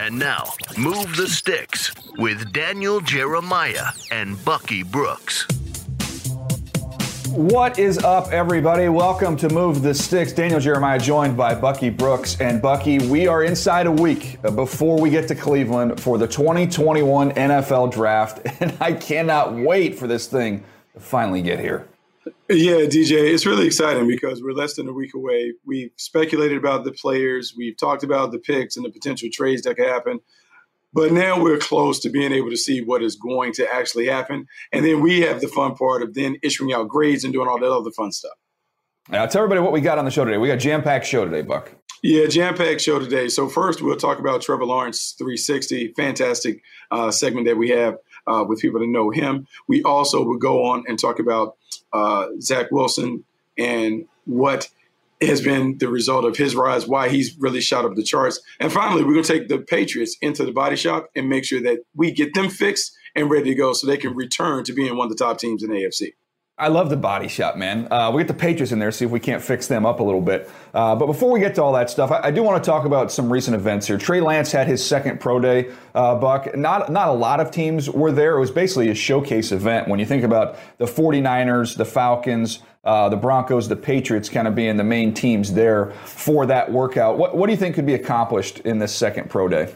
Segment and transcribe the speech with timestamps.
[0.00, 5.44] And now, Move the Sticks with Daniel Jeremiah and Bucky Brooks.
[7.30, 8.88] What is up, everybody?
[8.88, 10.32] Welcome to Move the Sticks.
[10.32, 12.40] Daniel Jeremiah joined by Bucky Brooks.
[12.40, 17.32] And Bucky, we are inside a week before we get to Cleveland for the 2021
[17.32, 18.46] NFL Draft.
[18.60, 20.62] And I cannot wait for this thing
[20.94, 21.88] to finally get here.
[22.48, 25.54] Yeah, DJ, it's really exciting because we're less than a week away.
[25.64, 29.76] We've speculated about the players, we've talked about the picks and the potential trades that
[29.76, 30.20] could happen.
[30.92, 34.46] But now we're close to being able to see what is going to actually happen.
[34.72, 37.58] And then we have the fun part of then issuing out grades and doing all
[37.58, 38.32] that other fun stuff.
[39.10, 40.38] Now, tell everybody what we got on the show today.
[40.38, 41.72] We got jam packed show today, Buck.
[42.02, 43.28] Yeah, jam packed show today.
[43.28, 48.44] So, first, we'll talk about Trevor Lawrence 360, fantastic uh, segment that we have uh,
[48.46, 49.46] with people to know him.
[49.66, 51.56] We also will go on and talk about
[51.92, 53.24] uh, Zach Wilson
[53.56, 54.68] and what
[55.20, 58.40] has been the result of his rise, why he's really shot up the charts.
[58.60, 61.60] And finally, we're going to take the Patriots into the body shop and make sure
[61.62, 64.96] that we get them fixed and ready to go so they can return to being
[64.96, 66.12] one of the top teams in the AFC.
[66.58, 67.86] I love the body shop, man.
[67.88, 70.02] Uh, we get the Patriots in there, see if we can't fix them up a
[70.02, 70.50] little bit.
[70.74, 72.84] Uh, but before we get to all that stuff, I, I, do want to talk
[72.84, 73.96] about some recent events here.
[73.96, 76.56] Trey Lance had his second pro day, uh, Buck.
[76.56, 78.36] Not, not a lot of teams were there.
[78.36, 79.86] It was basically a showcase event.
[79.86, 84.56] When you think about the 49ers, the Falcons, uh, the Broncos, the Patriots kind of
[84.56, 87.18] being the main teams there for that workout.
[87.18, 89.72] What, what do you think could be accomplished in this second pro day?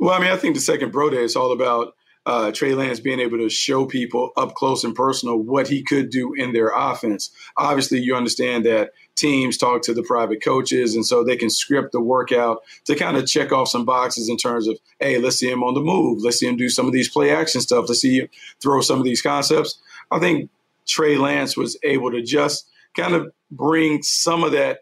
[0.00, 1.94] Well, I mean, I think the second pro day is all about
[2.26, 6.10] uh, Trey Lance being able to show people up close and personal what he could
[6.10, 7.30] do in their offense.
[7.56, 11.92] Obviously, you understand that teams talk to the private coaches, and so they can script
[11.92, 15.50] the workout to kind of check off some boxes in terms of, hey, let's see
[15.50, 16.22] him on the move.
[16.22, 17.86] Let's see him do some of these play action stuff.
[17.88, 18.28] Let's see him
[18.60, 19.78] throw some of these concepts.
[20.10, 20.50] I think
[20.86, 24.80] Trey Lance was able to just kind of bring some of that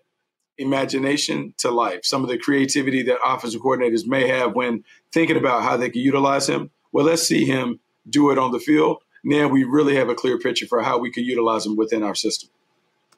[0.57, 5.62] imagination to life, some of the creativity that offensive coordinators may have when thinking about
[5.62, 9.03] how they can utilize him well, let's see him do it on the field.
[9.25, 12.15] Now we really have a clear picture for how we could utilize him within our
[12.15, 12.50] system.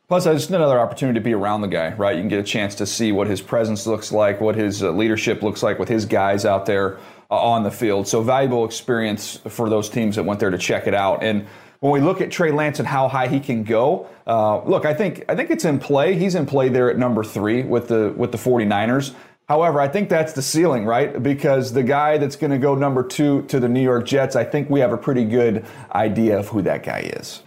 [0.09, 2.17] Plus, it's another opportunity to be around the guy, right?
[2.17, 4.91] You can get a chance to see what his presence looks like, what his uh,
[4.91, 6.99] leadership looks like with his guys out there
[7.31, 8.09] uh, on the field.
[8.09, 11.23] So, valuable experience for those teams that went there to check it out.
[11.23, 11.47] And
[11.79, 14.95] when we look at Trey Lance and how high he can go, uh, look, I
[14.95, 16.17] think I think it's in play.
[16.17, 19.15] He's in play there at number three with the with the 49ers.
[19.51, 21.21] However, I think that's the ceiling, right?
[21.21, 24.45] Because the guy that's going to go number two to the New York Jets, I
[24.45, 27.43] think we have a pretty good idea of who that guy is.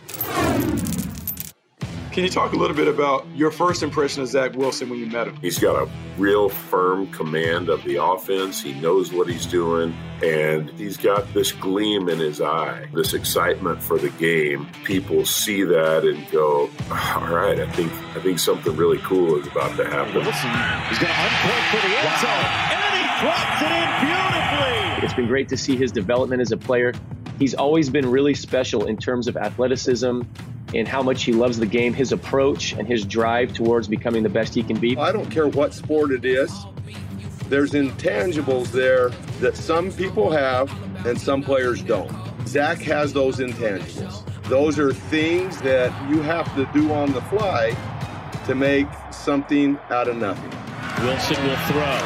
[2.13, 5.07] Can you talk a little bit about your first impression of Zach Wilson when you
[5.07, 5.35] met him?
[5.41, 8.62] He's got a real firm command of the offense.
[8.62, 13.81] He knows what he's doing, and he's got this gleam in his eye, this excitement
[13.81, 14.68] for the game.
[14.84, 19.40] People see that and go, ah, "All right, I think I think something really cool
[19.40, 20.52] is about to happen." Wilson
[20.91, 22.46] is going to uncork for the end zone,
[22.78, 25.03] and he drops it in beautifully.
[25.03, 26.94] It's been great to see his development as a player.
[27.40, 30.22] He's always been really special in terms of athleticism
[30.73, 34.29] and how much he loves the game, his approach, and his drive towards becoming the
[34.29, 34.97] best he can be.
[34.97, 36.66] I don't care what sport it is,
[37.50, 40.72] there's intangibles there that some people have
[41.06, 42.11] and some players don't.
[42.47, 44.23] Zach has those intangibles.
[44.45, 47.75] Those are things that you have to do on the fly
[48.47, 50.50] to make something out of nothing.
[51.05, 52.00] Wilson will throw.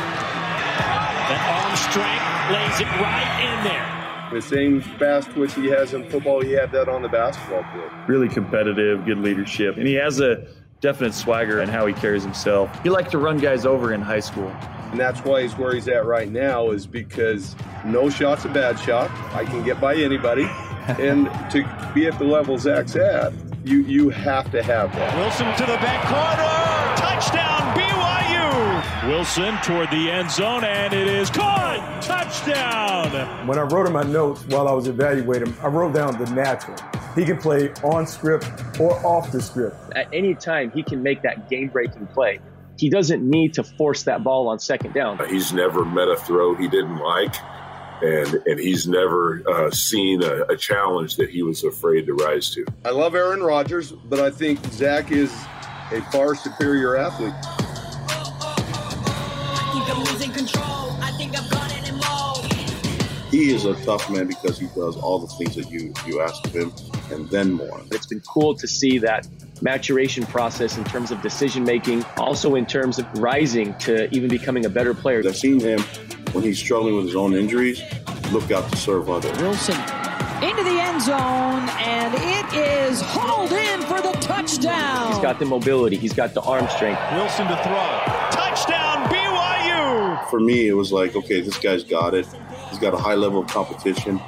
[1.30, 3.97] That arm strength lays it right in there.
[4.32, 7.92] The same fast twitch he has in football, he had that on the basketball field.
[8.08, 10.48] Really competitive, good leadership, and he has a
[10.82, 12.70] definite swagger in how he carries himself.
[12.84, 14.50] He liked to run guys over in high school.
[14.92, 18.80] And that's why he's where he's at right now is because no shot's a bad
[18.80, 19.10] shot.
[19.34, 20.44] I can get by anybody.
[20.88, 23.34] and to be at the level Zach's at,
[23.66, 25.18] you you have to have that.
[25.18, 26.67] Wilson to the back corner.
[29.08, 29.58] Touchdown BYU.
[29.58, 32.02] Wilson toward the end zone and it is caught.
[32.02, 33.48] Touchdown.
[33.48, 36.30] When I wrote in my notes while I was evaluating him, I wrote down the
[36.32, 36.78] natural.
[37.16, 38.46] He can play on script
[38.80, 39.76] or off the script.
[39.96, 42.40] At any time he can make that game-breaking play.
[42.78, 45.20] He doesn't need to force that ball on second down.
[45.30, 47.36] He's never met a throw he didn't like
[48.02, 52.52] and and he's never uh, seen a, a, challenge that he was afraid to rise
[52.52, 52.64] to.
[52.86, 55.32] I love Aaron Rodgers, but I think Zach is
[55.92, 57.34] a far superior athlete.
[63.32, 66.44] He is a tough man because he does all the things that you you ask
[66.46, 66.72] of him
[67.12, 67.82] and then more.
[67.92, 69.28] It's been cool to see that
[69.62, 74.66] maturation process in terms of decision making, also in terms of rising to even becoming
[74.66, 75.22] a better player.
[75.26, 75.80] I've seen him
[76.32, 77.82] when he's struggling with his own injuries,
[78.32, 79.38] look out to serve others.
[79.40, 79.80] Wilson
[80.42, 85.12] into the end zone, and it is hauled in for the touchdown.
[85.12, 87.02] He's got the mobility, he's got the arm strength.
[87.14, 88.27] Wilson to throw.
[90.28, 90.32] Touchdown, BYU!
[90.32, 92.28] For me, it was like, okay, this guy's got it.
[92.70, 94.22] He's got a high level of competition,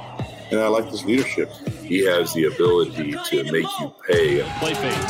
[0.50, 1.50] and I like his leadership.
[1.82, 4.42] He has the ability to make you pay.
[4.58, 5.06] Play fake.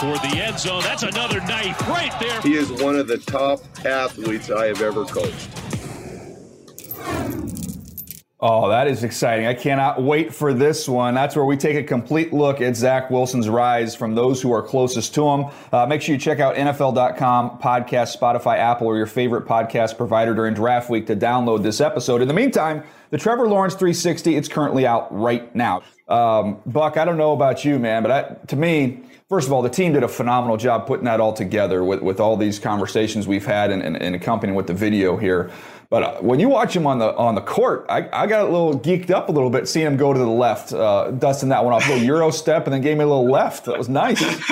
[0.00, 0.82] Toward the end zone.
[0.82, 2.40] That's another knife right there.
[2.42, 5.48] He is one of the top athletes I have ever coached.
[8.46, 9.46] Oh, that is exciting.
[9.46, 11.14] I cannot wait for this one.
[11.14, 14.60] That's where we take a complete look at Zach Wilson's rise from those who are
[14.60, 15.46] closest to him.
[15.72, 20.34] Uh, make sure you check out NFL.com, podcast, Spotify, Apple, or your favorite podcast provider
[20.34, 22.20] during draft week to download this episode.
[22.20, 25.82] In the meantime, the Trevor Lawrence 360, it's currently out right now.
[26.06, 29.62] Um, Buck, I don't know about you, man, but I, to me, first of all,
[29.62, 33.26] the team did a phenomenal job putting that all together with, with all these conversations
[33.26, 35.50] we've had and, and, and accompanying with the video here.
[35.94, 38.50] But uh, when you watch him on the on the court, I, I got a
[38.50, 41.64] little geeked up a little bit seeing him go to the left, uh, dusting that
[41.64, 43.66] one off, a little euro step, and then gave me a little left.
[43.66, 44.18] That was nice.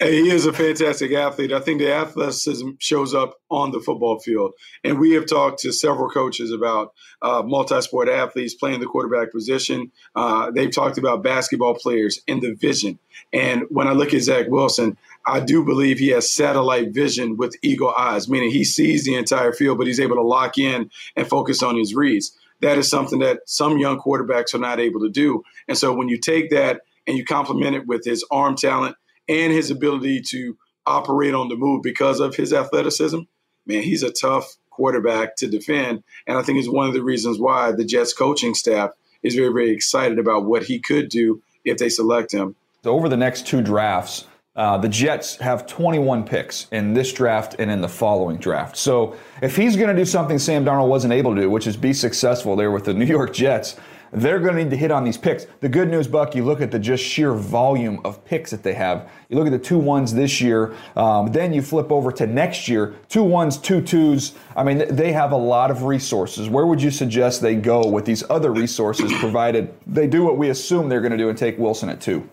[0.00, 1.52] hey, he is a fantastic athlete.
[1.52, 5.70] I think the athleticism shows up on the football field, and we have talked to
[5.70, 9.92] several coaches about uh, multi-sport athletes playing the quarterback position.
[10.16, 12.98] Uh, they've talked about basketball players and the vision.
[13.34, 14.96] And when I look at Zach Wilson,
[15.26, 19.52] I do believe he has satellite vision with eagle eyes, meaning he sees the entire
[19.52, 22.36] field, but he's able to lock in and focus on his reads.
[22.60, 25.42] That is something that some young quarterbacks are not able to do.
[25.68, 28.96] And so when you take that and you complement it with his arm talent
[29.28, 30.56] and his ability to
[30.86, 33.20] operate on the move because of his athleticism,
[33.66, 36.02] man, he's a tough quarterback to defend.
[36.26, 38.90] And I think it's one of the reasons why the Jets coaching staff
[39.22, 42.56] is very, very excited about what he could do if they select him.
[42.84, 47.70] Over the next two drafts, uh, the Jets have 21 picks in this draft and
[47.70, 48.76] in the following draft.
[48.76, 51.76] So if he's going to do something Sam Darnold wasn't able to do, which is
[51.76, 53.76] be successful there with the New York Jets,
[54.12, 55.48] they're going to need to hit on these picks.
[55.58, 58.74] The good news, Buck, you look at the just sheer volume of picks that they
[58.74, 59.10] have.
[59.28, 62.68] You look at the two ones this year, um, then you flip over to next
[62.68, 64.34] year, two ones, two twos.
[64.54, 66.48] I mean, they have a lot of resources.
[66.48, 70.50] Where would you suggest they go with these other resources, provided they do what we
[70.50, 72.30] assume they're going to do and take Wilson at two?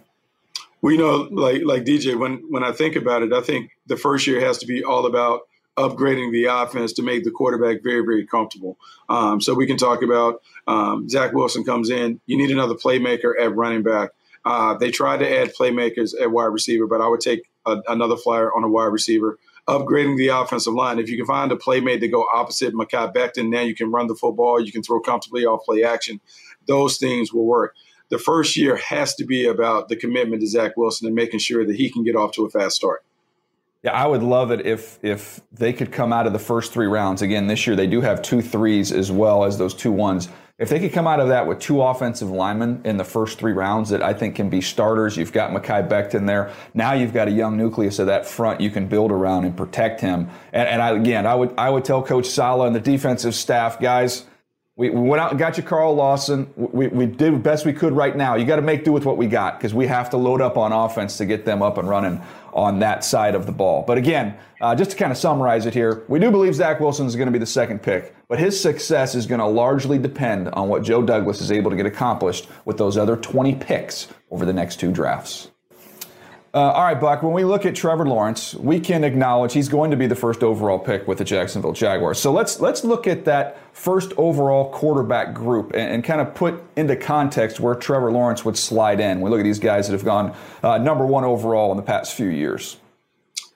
[0.82, 3.98] Well, you know, like like DJ, when when I think about it, I think the
[3.98, 5.42] first year has to be all about
[5.78, 8.78] upgrading the offense to make the quarterback very, very comfortable.
[9.08, 12.20] Um, so we can talk about um, Zach Wilson comes in.
[12.26, 14.10] You need another playmaker at running back.
[14.44, 18.18] Uh, they tried to add playmakers at wide receiver, but I would take a, another
[18.18, 19.38] flyer on a wide receiver.
[19.68, 20.98] Upgrading the offensive line.
[20.98, 24.08] If you can find a playmate to go opposite Mekhi Becton, now you can run
[24.08, 24.60] the football.
[24.60, 26.20] You can throw comfortably off play action.
[26.66, 27.76] Those things will work
[28.12, 31.66] the first year has to be about the commitment to Zach Wilson and making sure
[31.66, 33.04] that he can get off to a fast start.
[33.84, 36.86] Yeah, I would love it if if they could come out of the first three
[36.86, 37.24] rounds.
[37.24, 40.30] Again, this year they do have two threes as well as those two ones.
[40.60, 43.54] If they could come out of that with two offensive linemen in the first three
[43.54, 46.54] rounds that I think can be starters, you've got Mekhi Becton there.
[46.76, 50.02] Now you've got a young nucleus of that front you can build around and protect
[50.02, 50.30] him.
[50.54, 53.80] And, and I, again, I would I would tell Coach Saleh and the defensive staff,
[53.80, 54.26] guys,
[54.82, 56.52] we, we went out and got you Carl Lawson.
[56.56, 58.34] We, we did the best we could right now.
[58.34, 60.58] You got to make do with what we got because we have to load up
[60.58, 62.20] on offense to get them up and running
[62.52, 63.84] on that side of the ball.
[63.86, 67.06] But again, uh, just to kind of summarize it here, we do believe Zach Wilson
[67.06, 70.50] is going to be the second pick, but his success is going to largely depend
[70.50, 74.48] on what Joe Douglas is able to get accomplished with those other 20 picks over
[74.48, 75.52] the next two drafts.
[76.54, 79.90] Uh, all right, Buck, when we look at Trevor Lawrence, we can acknowledge he's going
[79.92, 82.20] to be the first overall pick with the Jacksonville Jaguars.
[82.20, 86.62] So let's let's look at that first overall quarterback group and, and kind of put
[86.76, 89.22] into context where Trevor Lawrence would slide in.
[89.22, 92.16] We look at these guys that have gone uh, number one overall in the past
[92.16, 92.76] few years.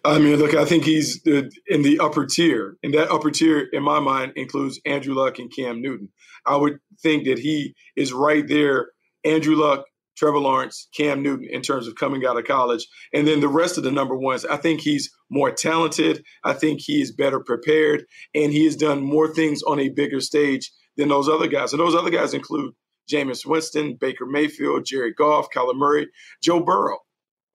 [0.06, 3.84] I mean, look, I think he's in the upper tier, and that upper tier, in
[3.84, 6.10] my mind, includes Andrew Luck and Cam Newton.
[6.46, 8.92] I would think that he is right there.
[9.26, 9.86] Andrew Luck,
[10.18, 12.88] Trevor Lawrence, Cam Newton in terms of coming out of college.
[13.14, 16.24] And then the rest of the number ones, I think he's more talented.
[16.44, 20.22] I think he is better prepared, and he has done more things on a bigger
[20.22, 21.74] stage than those other guys.
[21.74, 22.74] And those other guys include
[23.12, 26.08] Jameis Winston, Baker Mayfield, Jared Goff, Kyler Murray,
[26.42, 27.00] Joe Burrow.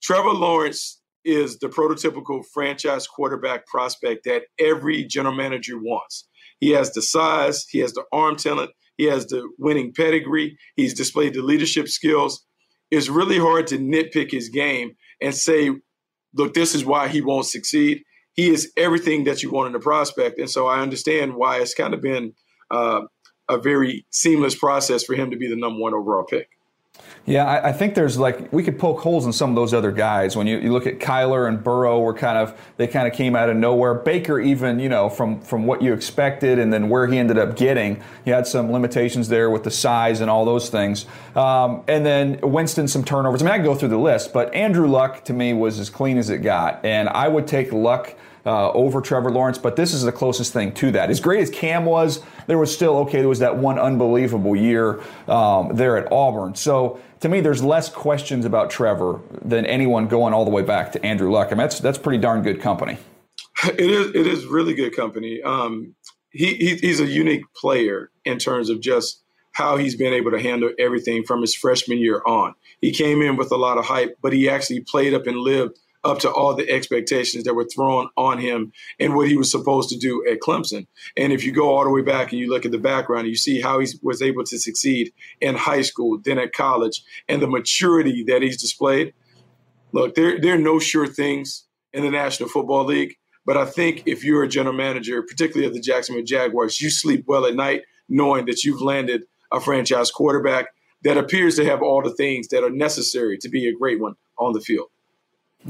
[0.03, 6.27] Trevor Lawrence is the prototypical franchise quarterback prospect that every general manager wants.
[6.61, 10.95] He has the size, he has the arm talent, he has the winning pedigree, he's
[10.95, 12.45] displayed the leadership skills
[12.91, 15.71] it's really hard to nitpick his game and say,
[16.35, 18.03] look, this is why he won't succeed.
[18.35, 20.39] He is everything that you want in a prospect.
[20.39, 22.35] And so I understand why it's kind of been
[22.71, 23.03] uh,
[23.49, 26.49] a very seamless process for him to be the number one overall pick.
[27.27, 29.93] Yeah, I, I, think there's like we could poke holes in some of those other
[29.93, 30.37] guys.
[30.37, 33.37] When you, you look at Kyler and Burrow, were kind of they kind of came
[33.37, 33.95] out of nowhere.
[33.95, 37.57] Baker, even you know from from what you expected, and then where he ended up
[37.57, 41.07] getting, he had some limitations there with the size and all those things.
[41.37, 43.43] Um, and then Winston, some turnovers.
[43.43, 45.91] I mean, I can go through the list, but Andrew Luck to me was as
[45.91, 48.17] clean as it got, and I would take Luck
[48.47, 51.11] uh, over Trevor Lawrence, but this is the closest thing to that.
[51.11, 55.01] As great as Cam was, there was still, okay, there was that one unbelievable year
[55.29, 56.55] um, there at Auburn.
[56.55, 60.93] So to me, there's less questions about Trevor than anyone going all the way back
[60.93, 61.49] to Andrew Luck.
[61.49, 62.99] I mean, that's, that's pretty darn good company.
[63.65, 65.43] It is, it is really good company.
[65.43, 65.95] Um,
[66.31, 70.41] he, he, he's a unique player in terms of just how he's been able to
[70.41, 72.55] handle everything from his freshman year on.
[72.81, 75.79] He came in with a lot of hype, but he actually played up and lived–
[76.05, 79.89] up to all the expectations that were thrown on him and what he was supposed
[79.91, 80.87] to do at Clemson.
[81.17, 83.37] And if you go all the way back and you look at the background, you
[83.37, 87.49] see how he was able to succeed in high school, then at college, and the
[87.49, 89.13] maturity that he's displayed.
[89.93, 94.05] Look, there, there are no sure things in the National Football League, but I think
[94.07, 97.83] if you're a general manager, particularly of the Jacksonville Jaguars, you sleep well at night
[98.09, 100.67] knowing that you've landed a franchise quarterback
[101.03, 104.15] that appears to have all the things that are necessary to be a great one
[104.39, 104.89] on the field.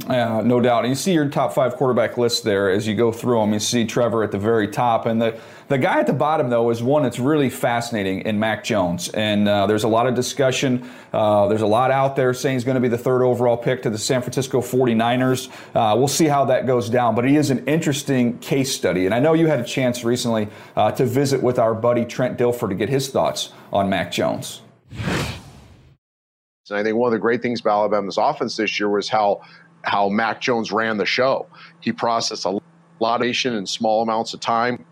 [0.06, 0.84] Uh, no doubt.
[0.84, 3.52] And you see your top five quarterback list there as you go through them.
[3.52, 5.04] You see Trevor at the very top.
[5.04, 8.62] And the, the guy at the bottom, though, is one that's really fascinating in Mac
[8.62, 9.08] Jones.
[9.08, 10.88] And uh, there's a lot of discussion.
[11.12, 13.82] Uh, there's a lot out there saying he's going to be the third overall pick
[13.82, 15.48] to the San Francisco 49ers.
[15.74, 17.16] Uh, we'll see how that goes down.
[17.16, 19.06] But he is an interesting case study.
[19.06, 22.38] And I know you had a chance recently uh, to visit with our buddy Trent
[22.38, 24.62] Dilfer to get his thoughts on Mac Jones.
[26.70, 29.42] And I think one of the great things about Alabama's offense this year was how
[29.82, 31.46] how Mac Jones ran the show.
[31.80, 32.60] He processed a
[33.00, 34.84] lot of in small amounts of time.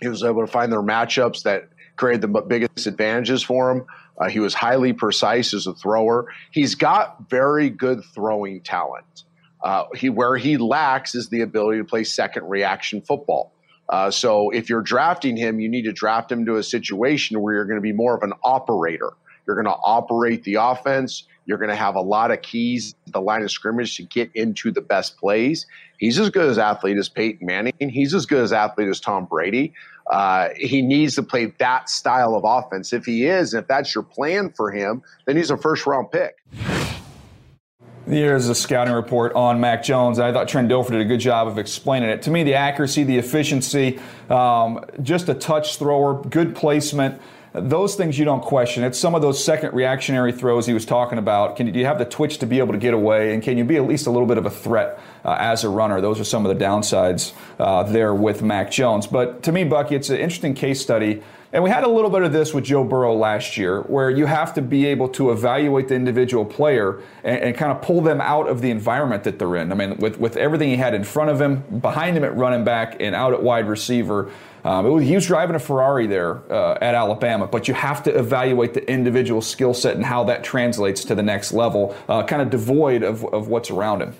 [0.00, 3.86] He was able to find their matchups that created the biggest advantages for him.
[4.18, 6.26] Uh, he was highly precise as a thrower.
[6.50, 9.24] He's got very good throwing talent.
[9.62, 13.52] Uh, he where he lacks is the ability to play second reaction football.
[13.90, 17.54] Uh, so if you're drafting him, you need to draft him to a situation where
[17.54, 19.10] you're going to be more of an operator.
[19.46, 21.24] You're going to operate the offense.
[21.50, 24.70] You're going to have a lot of keys the line of scrimmage to get into
[24.70, 25.66] the best plays.
[25.98, 27.74] He's as good as athlete as Peyton Manning.
[27.80, 29.74] He's as good as athlete as Tom Brady.
[30.08, 32.92] Uh, he needs to play that style of offense.
[32.92, 36.36] If he is, if that's your plan for him, then he's a first round pick.
[38.06, 40.20] Here's a scouting report on Mac Jones.
[40.20, 42.22] I thought Trent Dilfer did a good job of explaining it.
[42.22, 47.20] To me, the accuracy, the efficiency, um, just a touch thrower, good placement.
[47.52, 48.84] Those things you don't question.
[48.84, 51.56] It's some of those second reactionary throws he was talking about.
[51.56, 53.58] Can you, do you have the twitch to be able to get away, and can
[53.58, 56.00] you be at least a little bit of a threat uh, as a runner?
[56.00, 59.08] Those are some of the downsides uh, there with Mac Jones.
[59.08, 61.22] But to me, Bucky, it's an interesting case study.
[61.52, 64.26] And we had a little bit of this with Joe Burrow last year, where you
[64.26, 68.20] have to be able to evaluate the individual player and, and, kind of pull them
[68.20, 69.72] out of the environment that they're in.
[69.72, 72.62] I mean, with, with everything he had in front of him, behind him at running
[72.62, 74.30] back, and out at wide receiver,
[74.62, 78.16] um, was, he was driving a Ferrari there uh, at Alabama, but you have to
[78.16, 82.42] evaluate the individual skill set and how that translates to the next level, uh, kind
[82.42, 84.14] of devoid of, of what's around him.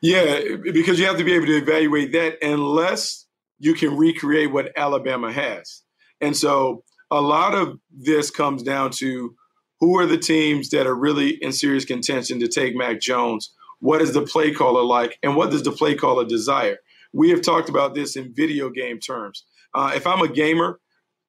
[0.00, 0.40] Yeah,
[0.72, 3.26] because you have to be able to evaluate that unless
[3.58, 5.82] you can recreate what Alabama has.
[6.20, 9.34] And so a lot of this comes down to
[9.80, 13.52] who are the teams that are really in serious contention to take Mac Jones?
[13.80, 15.18] What is the play caller like?
[15.22, 16.78] And what does the play caller desire?
[17.12, 19.44] We have talked about this in video game terms.
[19.74, 20.80] Uh, if I'm a gamer,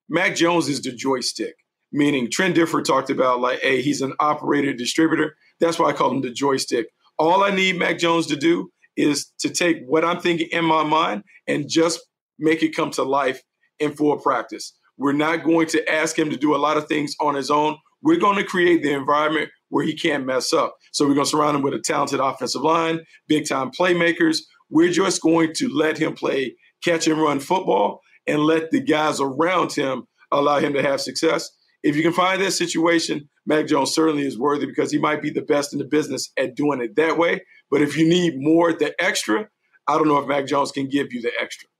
[0.10, 1.56] Mac Jones is the joystick,
[1.94, 5.36] meaning Trent Dilfer talked about like, hey, he's an operator distributor.
[5.62, 6.88] That's why I call him the joystick.
[7.18, 10.84] All I need Mac Jones to do is to take what I'm thinking in my
[10.84, 12.02] mind and just
[12.38, 13.42] make it come to life
[13.80, 14.74] in full practice.
[15.02, 17.76] We're not going to ask him to do a lot of things on his own.
[18.04, 20.76] We're going to create the environment where he can't mess up.
[20.92, 24.42] So we're going to surround him with a talented offensive line, big time playmakers.
[24.70, 29.20] We're just going to let him play catch and run football and let the guys
[29.20, 31.50] around him allow him to have success.
[31.82, 35.32] If you can find that situation, Mac Jones certainly is worthy because he might be
[35.32, 37.42] the best in the business at doing it that way.
[37.72, 39.50] But if you need more, the extra,
[39.88, 41.71] I don't know if Mac Jones can give you the extra.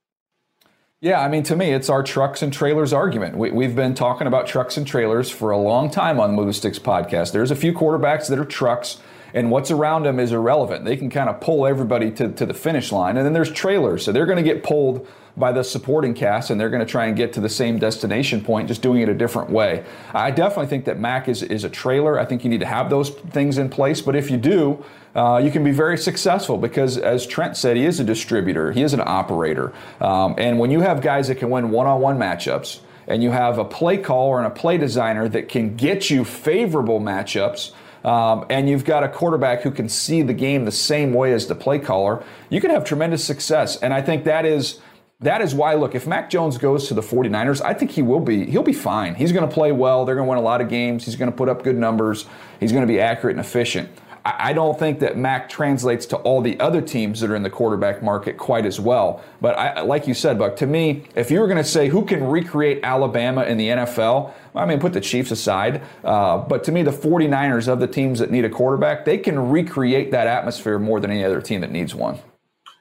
[1.02, 3.36] Yeah, I mean, to me, it's our trucks and trailers argument.
[3.36, 6.78] We, have been talking about trucks and trailers for a long time on the Sticks
[6.78, 7.32] podcast.
[7.32, 8.98] There's a few quarterbacks that are trucks
[9.34, 10.84] and what's around them is irrelevant.
[10.84, 13.16] They can kind of pull everybody to, to the finish line.
[13.16, 16.60] And then there's trailers, so they're going to get pulled by the supporting cast and
[16.60, 19.14] they're going to try and get to the same destination point, just doing it a
[19.14, 19.84] different way.
[20.12, 22.18] I definitely think that Mac is, is a trailer.
[22.18, 24.84] I think you need to have those things in place, but if you do,
[25.14, 28.82] uh, you can be very successful because, as Trent said, he is a distributor, he
[28.82, 29.72] is an operator.
[30.00, 33.30] Um, and when you have guys that can win one on one matchups, and you
[33.30, 37.72] have a play caller and a play designer that can get you favorable matchups,
[38.04, 41.46] um, and you've got a quarterback who can see the game the same way as
[41.46, 43.76] the play caller, you can have tremendous success.
[43.76, 44.80] And I think that is
[45.20, 48.18] that is why look if mac jones goes to the 49ers i think he will
[48.18, 49.14] be he'll be fine.
[49.14, 50.04] He's going to play well.
[50.04, 51.04] They're going to win a lot of games.
[51.04, 52.26] He's going to put up good numbers.
[52.58, 53.88] He's going to be accurate and efficient
[54.24, 57.50] I don't think that Mac translates to all the other teams that are in the
[57.50, 59.20] quarterback market quite as well.
[59.40, 62.04] But I, like you said, Buck, to me, if you were going to say who
[62.04, 65.82] can recreate Alabama in the NFL, I mean, put the Chiefs aside.
[66.04, 69.50] Uh, but to me, the 49ers of the teams that need a quarterback, they can
[69.50, 72.20] recreate that atmosphere more than any other team that needs one.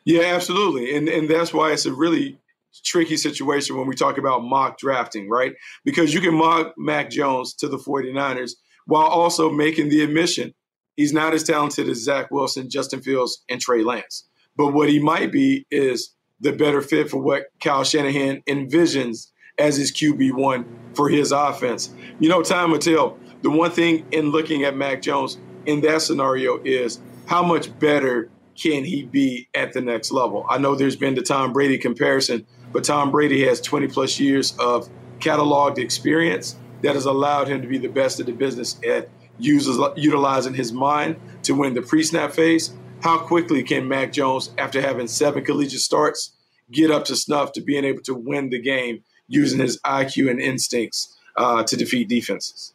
[0.05, 0.95] Yeah, absolutely.
[0.95, 2.39] And, and that's why it's a really
[2.85, 5.53] tricky situation when we talk about mock drafting, right?
[5.85, 8.51] Because you can mock Mac Jones to the 49ers
[8.85, 10.53] while also making the admission
[10.95, 14.27] He's not as talented as Zach Wilson, Justin Fields, and Trey Lance.
[14.55, 19.77] But what he might be is the better fit for what Kyle Shanahan envisions as
[19.77, 21.93] his QB1 for his offense.
[22.19, 23.17] You know, time will tell.
[23.43, 28.29] The one thing in looking at Mac Jones in that scenario is how much better
[28.55, 30.45] can he be at the next level?
[30.49, 34.55] I know there's been the Tom Brady comparison, but Tom Brady has 20 plus years
[34.59, 39.09] of cataloged experience that has allowed him to be the best of the business at
[39.43, 42.73] uses utilizing his mind to win the pre-snap phase.
[43.01, 46.35] How quickly can Mac Jones, after having seven collegiate starts,
[46.71, 50.39] get up to snuff to being able to win the game using his IQ and
[50.39, 52.73] instincts uh, to defeat defenses?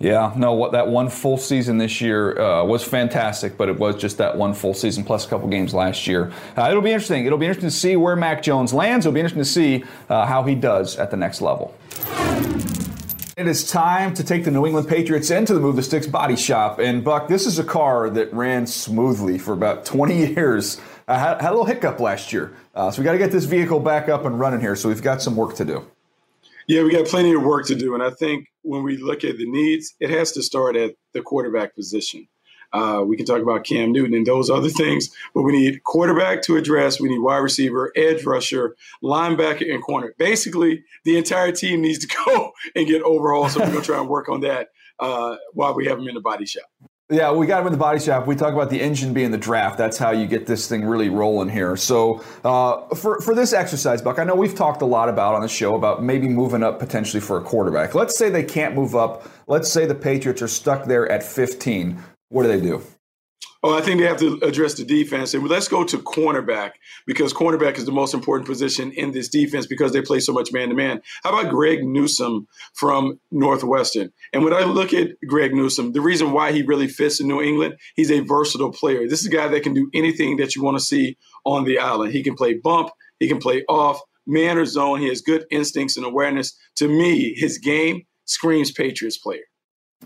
[0.00, 3.96] Yeah, no, what that one full season this year uh, was fantastic, but it was
[3.96, 6.32] just that one full season plus a couple games last year.
[6.56, 7.26] Uh, it'll be interesting.
[7.26, 9.04] It'll be interesting to see where Mac Jones lands.
[9.04, 11.74] It'll be interesting to see uh, how he does at the next level.
[13.36, 16.36] It is time to take the New England Patriots into the Move the Sticks body
[16.36, 16.78] shop.
[16.78, 20.80] And Buck, this is a car that ran smoothly for about 20 years.
[21.06, 22.54] I had, had a little hiccup last year.
[22.74, 24.74] Uh, so we got to get this vehicle back up and running here.
[24.74, 25.86] So we've got some work to do.
[26.66, 27.94] Yeah, we got plenty of work to do.
[27.94, 31.22] And I think when we look at the needs, it has to start at the
[31.22, 32.26] quarterback position.
[32.72, 36.42] Uh, we can talk about Cam Newton and those other things, but we need quarterback
[36.42, 37.00] to address.
[37.00, 40.14] We need wide receiver, edge rusher, linebacker, and corner.
[40.18, 43.50] Basically, the entire team needs to go and get overhauled.
[43.50, 46.20] So we're to try and work on that uh, while we have them in the
[46.20, 46.70] body shop.
[47.12, 48.28] Yeah, we got him in the body shop.
[48.28, 49.76] We talk about the engine being the draft.
[49.76, 51.76] That's how you get this thing really rolling here.
[51.76, 55.42] So, uh, for, for this exercise, Buck, I know we've talked a lot about on
[55.42, 57.96] the show about maybe moving up potentially for a quarterback.
[57.96, 59.28] Let's say they can't move up.
[59.48, 62.00] Let's say the Patriots are stuck there at 15
[62.30, 62.82] what do they do?
[63.62, 65.34] Oh, I think they have to address the defense.
[65.34, 66.72] And let's go to cornerback
[67.06, 70.50] because cornerback is the most important position in this defense because they play so much
[70.50, 71.02] man to man.
[71.24, 74.12] How about Greg Newsome from Northwestern?
[74.32, 77.42] And when I look at Greg Newsome, the reason why he really fits in New
[77.42, 79.06] England, he's a versatile player.
[79.06, 81.78] This is a guy that can do anything that you want to see on the
[81.78, 82.14] island.
[82.14, 82.88] He can play bump,
[83.18, 85.00] he can play off, man or zone.
[85.00, 86.56] He has good instincts and awareness.
[86.76, 89.42] To me, his game screams Patriots player.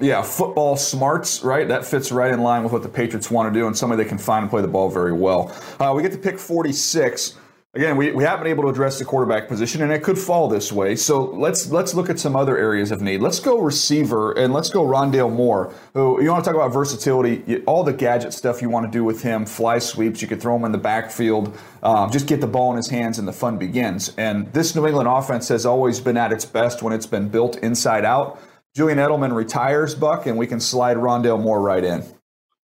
[0.01, 1.69] Yeah, football smarts, right?
[1.69, 4.09] That fits right in line with what the Patriots want to do and somebody they
[4.09, 5.55] can find and play the ball very well.
[5.79, 7.37] Uh, we get to pick 46.
[7.75, 10.49] Again, we, we haven't been able to address the quarterback position, and it could fall
[10.49, 10.95] this way.
[10.95, 13.21] So let's let's look at some other areas of need.
[13.21, 15.75] Let's go receiver, and let's go Rondale Moore.
[15.93, 17.65] Who you want to talk about versatility?
[17.65, 20.23] All the gadget stuff you want to do with him, fly sweeps.
[20.23, 21.57] You could throw him in the backfield.
[21.83, 24.13] Um, just get the ball in his hands, and the fun begins.
[24.19, 27.57] And this New England offense has always been at its best when it's been built
[27.57, 28.41] inside out.
[28.75, 32.05] Julian Edelman retires, Buck, and we can slide Rondale Moore right in.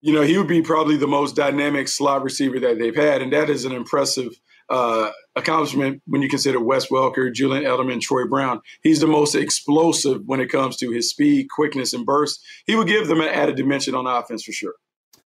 [0.01, 3.33] You know, he would be probably the most dynamic slot receiver that they've had, and
[3.33, 4.33] that is an impressive
[4.71, 8.61] uh, accomplishment when you consider Wes Welker, Julian Edelman, Troy Brown.
[8.83, 12.40] He's the most explosive when it comes to his speed, quickness, and burst.
[12.66, 14.75] He would give them an added dimension on offense for sure.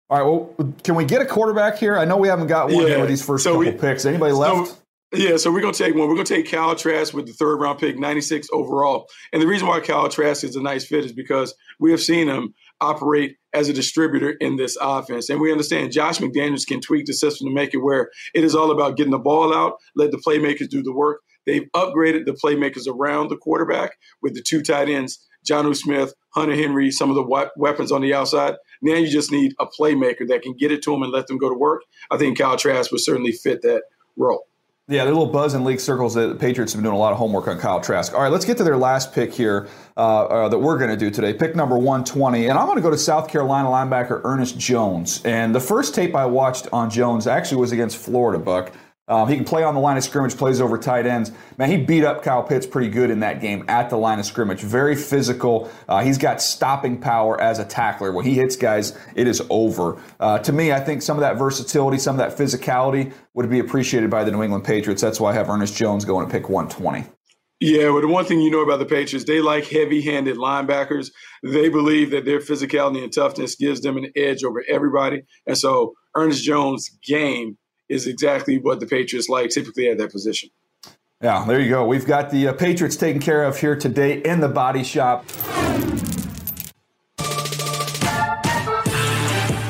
[0.09, 0.25] All right.
[0.25, 1.97] Well, can we get a quarterback here?
[1.97, 2.99] I know we haven't got one yeah.
[2.99, 4.05] with these first so couple we, picks.
[4.05, 4.69] Anybody left?
[4.69, 4.77] So,
[5.12, 6.09] yeah, so we're gonna take one.
[6.09, 9.09] We're gonna take Kyle Trask with the third round pick, 96 overall.
[9.33, 12.29] And the reason why Kyle Trask is a nice fit is because we have seen
[12.29, 15.29] him operate as a distributor in this offense.
[15.29, 18.55] And we understand Josh McDaniels can tweak the system to make it where it is
[18.55, 21.20] all about getting the ball out, let the playmakers do the work.
[21.46, 26.55] They've upgraded the playmakers around the quarterback with the two tight ends, Jonnu Smith, Hunter
[26.55, 28.55] Henry, some of the weapons on the outside.
[28.83, 31.38] Now you just need a playmaker that can get it to them and let them
[31.38, 31.83] go to work.
[32.11, 33.83] I think Kyle Trask would certainly fit that
[34.16, 34.46] role.
[34.90, 37.12] Yeah, the little buzz in league circles that the Patriots have been doing a lot
[37.12, 38.12] of homework on Kyle Trask.
[38.12, 40.96] All right, let's get to their last pick here uh, uh, that we're going to
[40.96, 41.33] do today.
[41.33, 42.48] Pick number 120.
[42.48, 45.22] And I'm going to go to South Carolina linebacker Ernest Jones.
[45.24, 48.72] And the first tape I watched on Jones actually was against Florida, Buck.
[49.11, 51.33] Um, he can play on the line of scrimmage, plays over tight ends.
[51.59, 54.25] Man, he beat up Kyle Pitts pretty good in that game at the line of
[54.25, 54.61] scrimmage.
[54.61, 55.70] Very physical.
[55.88, 58.12] Uh, he's got stopping power as a tackler.
[58.12, 60.01] When he hits guys, it is over.
[60.20, 63.59] Uh, to me, I think some of that versatility, some of that physicality would be
[63.59, 65.03] appreciated by the New England Patriots.
[65.03, 67.05] That's why I have Ernest Jones going to pick 120.
[67.62, 71.11] Yeah, well, the one thing you know about the Patriots, they like heavy handed linebackers.
[71.42, 75.25] They believe that their physicality and toughness gives them an edge over everybody.
[75.46, 77.59] And so Ernest Jones' game
[77.90, 80.48] is exactly what the Patriots like typically at that position.
[81.20, 81.85] Yeah, there you go.
[81.85, 85.26] We've got the uh, Patriots taken care of here today in the body shop.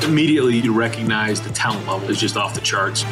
[0.03, 3.03] Immediately, you recognize the talent level is just off the charts.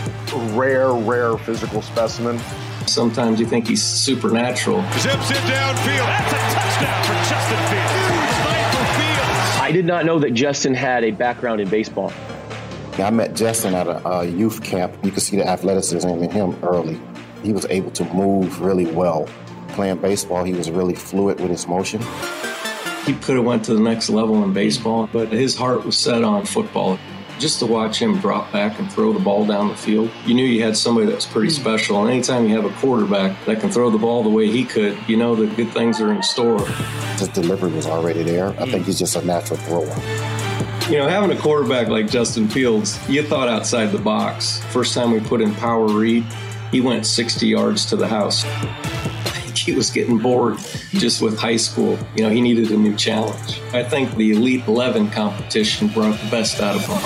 [0.51, 2.39] Rare, rare physical specimen.
[2.85, 4.81] Sometimes you think he's supernatural.
[4.93, 6.05] Zips it downfield.
[6.05, 8.19] That's a touchdown for Justin Fields.
[9.61, 12.13] I did not know that Justin had a background in baseball.
[13.01, 14.93] I met Justin at a, a youth camp.
[15.03, 16.99] You could see the athleticism in him early.
[17.43, 19.27] He was able to move really well.
[19.69, 22.01] Playing baseball, he was really fluid with his motion.
[23.05, 26.23] He could have went to the next level in baseball, but his heart was set
[26.23, 26.99] on football
[27.39, 30.45] just to watch him drop back and throw the ball down the field, you knew
[30.45, 31.61] you had somebody that was pretty hmm.
[31.61, 32.01] special.
[32.01, 34.97] And anytime you have a quarterback that can throw the ball the way he could,
[35.07, 36.65] you know that good things are in store.
[37.17, 38.49] His delivery was already there.
[38.49, 38.71] I hmm.
[38.71, 40.28] think he's just a natural thrower.
[40.89, 44.57] You know, having a quarterback like Justin Fields, you thought outside the box.
[44.71, 46.25] First time we put in power read,
[46.71, 48.43] he went 60 yards to the house.
[49.55, 50.57] He was getting bored
[50.93, 51.99] just with high school.
[52.15, 53.61] You know, he needed a new challenge.
[53.71, 56.97] I think the Elite 11 competition brought the best out of him.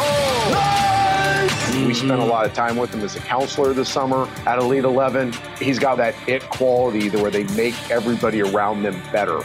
[1.88, 4.86] We spent a lot of time with him as a counselor this summer at Elite
[4.86, 5.34] 11.
[5.60, 9.44] He's got that it quality where they make everybody around them better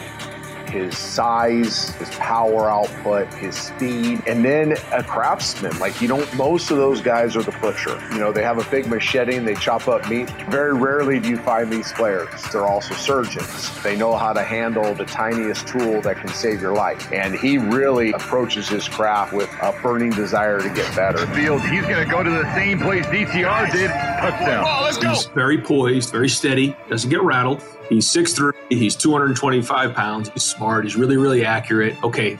[0.68, 5.78] his size, his power output, his speed, and then a craftsman.
[5.78, 8.00] Like, you don't, most of those guys are the butcher.
[8.12, 10.30] You know, they have a big machete and they chop up meat.
[10.48, 12.28] Very rarely do you find these players.
[12.52, 13.82] They're also surgeons.
[13.82, 17.12] They know how to handle the tiniest tool that can save your life.
[17.12, 21.26] And he really approaches his craft with a burning desire to get better.
[21.28, 23.90] Fields, he's going to go to the same place DTR did.
[23.90, 24.64] Touchdown.
[24.66, 25.10] Oh, let's go.
[25.10, 27.62] He's very poised, very steady, doesn't get rattled.
[27.88, 32.02] He's 6'3, he's 225 pounds, he's smart, he's really, really accurate.
[32.04, 32.38] Okay,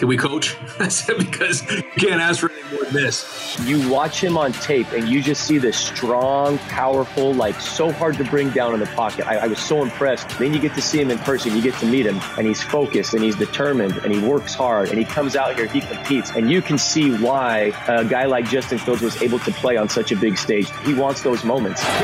[0.00, 0.56] can we coach?
[0.78, 3.60] I said, because you can't ask for any more than this.
[3.66, 8.16] You watch him on tape and you just see this strong, powerful, like so hard
[8.16, 9.26] to bring down in the pocket.
[9.26, 10.38] I, I, was so impressed.
[10.38, 12.62] Then you get to see him in person, you get to meet him, and he's
[12.62, 16.30] focused and he's determined and he works hard and he comes out here, he competes.
[16.30, 19.90] And you can see why a guy like Justin Fields was able to play on
[19.90, 20.70] such a big stage.
[20.82, 21.84] He wants those moments.
[21.84, 22.00] Fields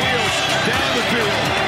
[0.67, 1.66] down the field.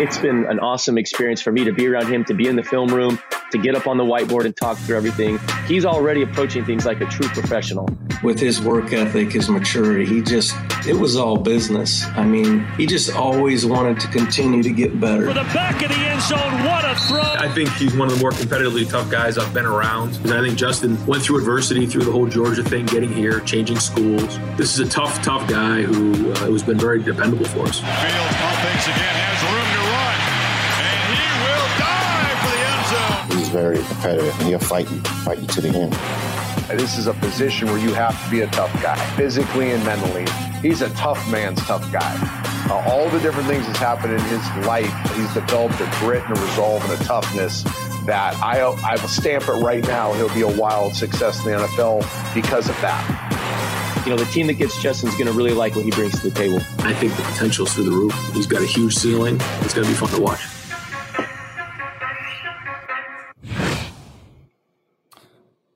[0.00, 2.62] It's been an awesome experience for me to be around him, to be in the
[2.62, 3.18] film room,
[3.50, 5.38] to get up on the whiteboard and talk through everything.
[5.66, 7.88] He's already approaching things like a true professional.
[8.22, 10.54] With his work ethic, his maturity, he just,
[10.86, 12.04] it was all business.
[12.16, 15.26] I mean, he just always wanted to continue to get better.
[15.26, 17.20] For the back of the end zone, what a throw!
[17.20, 20.16] I think he's one of the more competitively tough guys I've been around.
[20.16, 23.78] And I think Justin went through adversity through the whole Georgia thing, getting here, changing
[23.78, 24.38] schools.
[24.56, 27.80] This is a tough, tough guy who uh, has been very dependable for us.
[27.80, 29.57] Fields offense again has
[33.60, 35.92] very competitive, and he'll fight you, fight you to the end.
[36.78, 40.26] This is a position where you have to be a tough guy, physically and mentally.
[40.62, 42.14] He's a tough man's tough guy.
[42.70, 46.36] Uh, all the different things that's happened in his life, he's developed a grit and
[46.36, 47.62] a resolve and a toughness
[48.06, 50.12] that I, I will stamp it right now.
[50.12, 54.04] He'll be a wild success in the NFL because of that.
[54.04, 56.30] You know, the team that gets Justin's going to really like what he brings to
[56.30, 56.58] the table.
[56.80, 58.14] I think the potential's through the roof.
[58.34, 59.38] He's got a huge ceiling.
[59.60, 60.57] It's going to be fun to watch.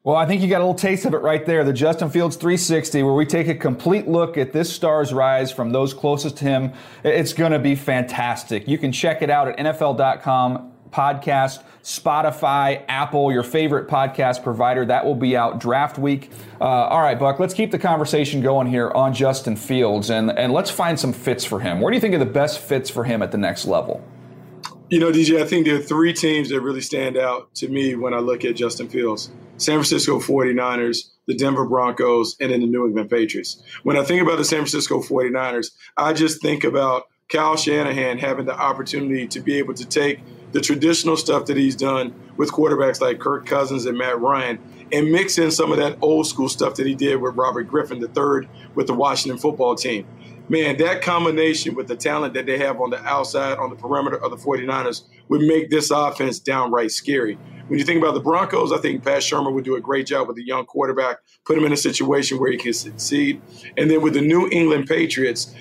[0.04, 1.62] Well, I think you got a little taste of it right there.
[1.62, 5.70] The Justin Fields 360, where we take a complete look at this star's rise from
[5.70, 6.72] those closest to him.
[7.04, 8.66] It's going to be fantastic.
[8.66, 14.84] You can check it out at NFL.com podcast, Spotify, Apple, your favorite podcast provider.
[14.84, 16.32] That will be out draft week.
[16.60, 20.52] Uh, all right, Buck, let's keep the conversation going here on Justin Fields and, and
[20.52, 21.80] let's find some fits for him.
[21.80, 24.04] Where do you think are the best fits for him at the next level?
[24.92, 27.94] You know, DJ, I think there are three teams that really stand out to me
[27.94, 32.66] when I look at Justin Fields San Francisco 49ers, the Denver Broncos, and then the
[32.66, 33.62] New England Patriots.
[33.84, 38.44] When I think about the San Francisco 49ers, I just think about Kyle Shanahan having
[38.44, 40.20] the opportunity to be able to take
[40.52, 44.58] the traditional stuff that he's done with quarterbacks like Kirk Cousins and Matt Ryan
[44.92, 47.96] and mix in some of that old school stuff that he did with Robert Griffin
[47.96, 50.06] III with the Washington football team
[50.48, 54.22] man, that combination with the talent that they have on the outside, on the perimeter
[54.22, 57.38] of the 49ers, would make this offense downright scary.
[57.68, 60.28] When you think about the Broncos, I think Pat Shurmur would do a great job
[60.28, 63.40] with a young quarterback, put him in a situation where he can succeed.
[63.76, 65.54] And then with the New England Patriots,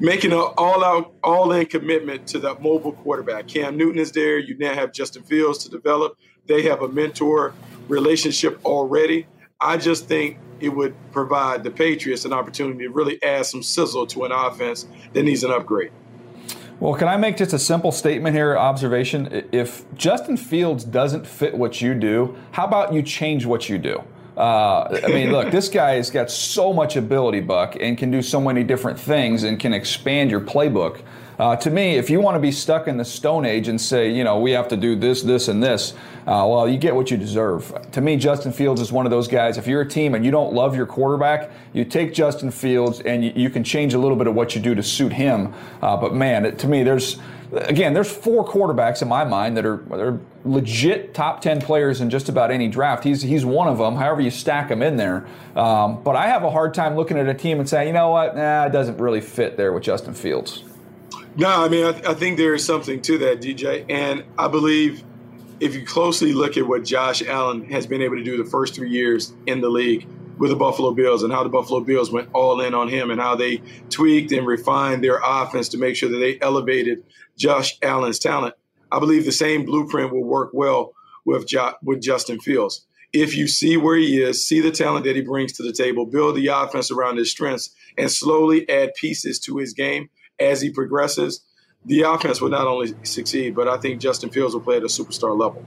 [0.00, 3.46] making an all-out, all-in commitment to the mobile quarterback.
[3.46, 4.38] Cam Newton is there.
[4.38, 6.16] You now have Justin Fields to develop.
[6.46, 7.54] They have a mentor
[7.86, 9.26] relationship already.
[9.62, 14.06] I just think it would provide the Patriots an opportunity to really add some sizzle
[14.08, 15.92] to an offense that needs an upgrade.
[16.80, 19.48] Well, can I make just a simple statement here, observation?
[19.52, 24.02] If Justin Fields doesn't fit what you do, how about you change what you do?
[24.36, 28.22] Uh, I mean, look, this guy has got so much ability, Buck, and can do
[28.22, 31.02] so many different things and can expand your playbook.
[31.42, 34.08] Uh, to me, if you want to be stuck in the Stone Age and say,
[34.12, 37.10] you know, we have to do this, this, and this, uh, well, you get what
[37.10, 37.76] you deserve.
[37.90, 39.58] To me, Justin Fields is one of those guys.
[39.58, 43.24] If you're a team and you don't love your quarterback, you take Justin Fields and
[43.24, 45.52] you, you can change a little bit of what you do to suit him.
[45.82, 47.18] Uh, but man, it, to me, there's
[47.50, 52.08] again, there's four quarterbacks in my mind that are, are legit top 10 players in
[52.08, 53.02] just about any draft.
[53.02, 55.26] He's, he's one of them, however you stack them in there.
[55.56, 58.10] Um, but I have a hard time looking at a team and saying, you know
[58.10, 60.62] what, nah, it doesn't really fit there with Justin Fields.
[61.36, 63.86] No, I mean, I, th- I think there is something to that, DJ.
[63.88, 65.02] And I believe
[65.60, 68.74] if you closely look at what Josh Allen has been able to do the first
[68.74, 70.06] three years in the league
[70.38, 73.20] with the Buffalo Bills and how the Buffalo Bills went all in on him and
[73.20, 77.02] how they tweaked and refined their offense to make sure that they elevated
[77.38, 78.54] Josh Allen's talent,
[78.90, 80.92] I believe the same blueprint will work well
[81.24, 82.84] with jo- with Justin Fields.
[83.12, 86.06] If you see where he is, see the talent that he brings to the table,
[86.06, 90.08] build the offense around his strengths, and slowly add pieces to his game
[90.50, 91.42] as he progresses,
[91.84, 94.86] the offense will not only succeed, but I think Justin Fields will play at a
[94.86, 95.64] superstar level.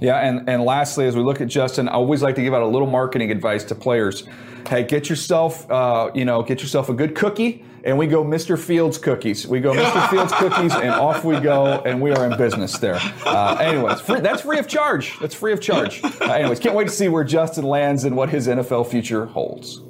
[0.00, 2.62] Yeah, and, and lastly, as we look at Justin, I always like to give out
[2.62, 4.24] a little marketing advice to players.
[4.68, 8.58] Hey, get yourself, uh, you know, get yourself a good cookie, and we go Mr.
[8.58, 9.46] Fields cookies.
[9.46, 10.10] We go Mr.
[10.10, 12.98] Fields cookies, and off we go, and we are in business there.
[13.24, 15.18] Uh, anyways, free, that's free of charge.
[15.20, 16.02] That's free of charge.
[16.04, 19.80] Uh, anyways, can't wait to see where Justin lands and what his NFL future holds.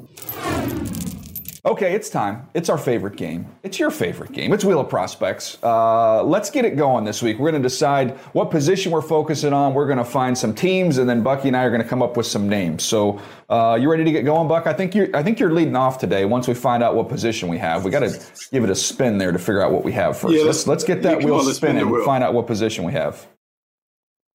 [1.63, 2.49] Okay, it's time.
[2.55, 3.47] It's our favorite game.
[3.63, 4.51] It's your favorite game.
[4.55, 5.59] It's Wheel of Prospects.
[5.63, 7.39] Uh, let's get it going this week.
[7.39, 9.75] We're going to decide what position we're focusing on.
[9.75, 12.01] We're going to find some teams, and then Bucky and I are going to come
[12.01, 12.83] up with some names.
[12.83, 13.21] So,
[13.51, 14.67] uh, you ready to get going, Buck?
[14.67, 15.15] I think you're.
[15.15, 16.25] I think you're leading off today.
[16.25, 18.19] Once we find out what position we have, we got to
[18.51, 20.33] give it a spin there to figure out what we have first.
[20.33, 23.27] Yeah, let's, let's get that wheel spinning and find out what position we have.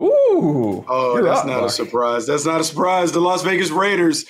[0.04, 0.86] Ooh!
[0.88, 1.70] Oh, that's up, not Buck.
[1.70, 2.28] a surprise.
[2.28, 3.14] That's not a surprise.
[3.14, 4.26] The Las Vegas Raiders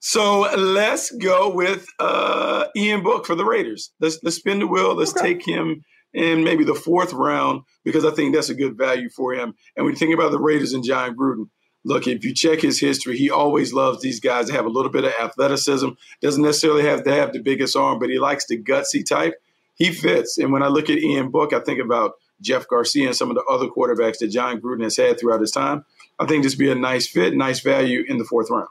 [0.00, 3.92] so let's go with uh, Ian Book for the Raiders.
[4.00, 4.94] Let's let's spin the wheel.
[4.94, 5.34] Let's okay.
[5.34, 5.82] take him
[6.14, 9.54] in maybe the fourth round because I think that's a good value for him.
[9.76, 11.48] And when you think about the Raiders and Jon Gruden,
[11.84, 14.90] look, if you check his history, he always loves these guys to have a little
[14.90, 15.90] bit of athleticism.
[16.20, 19.34] Doesn't necessarily have to have the biggest arm, but he likes the gutsy type.
[19.74, 20.38] He fits.
[20.38, 23.36] And when I look at Ian Book, I think about Jeff Garcia and some of
[23.36, 25.84] the other quarterbacks that Jon Gruden has had throughout his time.
[26.18, 28.68] I think this would be a nice fit, nice value in the fourth round.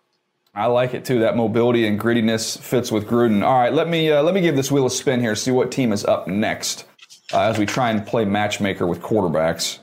[0.56, 1.20] I like it too.
[1.20, 3.44] That mobility and grittiness fits with Gruden.
[3.44, 5.36] All right, let me uh, let me give this wheel a spin here.
[5.36, 6.86] See what team is up next
[7.34, 9.80] uh, as we try and play matchmaker with quarterbacks.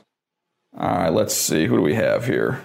[0.75, 1.67] All right, let's see.
[1.67, 2.61] Who do we have here?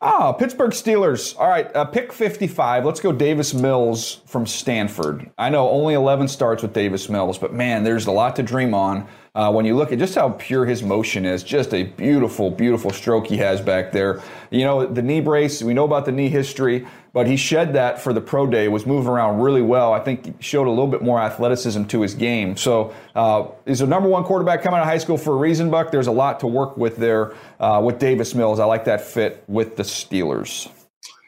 [0.00, 1.38] Ah, Pittsburgh Steelers.
[1.38, 2.84] All right, uh, pick 55.
[2.84, 5.30] Let's go Davis Mills from Stanford.
[5.38, 8.74] I know only 11 starts with Davis Mills, but man, there's a lot to dream
[8.74, 9.06] on.
[9.36, 12.92] Uh, when you look at just how pure his motion is, just a beautiful, beautiful
[12.92, 14.22] stroke he has back there.
[14.50, 18.00] You know, the knee brace, we know about the knee history, but he shed that
[18.00, 19.92] for the pro day, was moving around really well.
[19.92, 22.56] I think showed a little bit more athleticism to his game.
[22.56, 25.68] So uh, he's a number one quarterback coming out of high school for a reason,
[25.68, 25.90] Buck.
[25.90, 28.60] There's a lot to work with there uh, with Davis Mills.
[28.60, 30.70] I like that fit with the Steelers.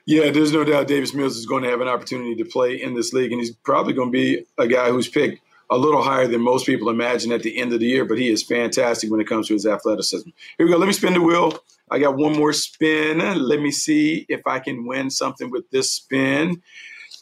[0.07, 2.95] Yeah, there's no doubt Davis Mills is going to have an opportunity to play in
[2.95, 5.41] this league, and he's probably going to be a guy who's picked
[5.71, 8.31] a little higher than most people imagine at the end of the year, but he
[8.31, 10.29] is fantastic when it comes to his athleticism.
[10.59, 10.79] Here we go.
[10.79, 11.59] Let me spin the wheel.
[11.91, 13.19] I got one more spin.
[13.19, 16.63] Let me see if I can win something with this spin.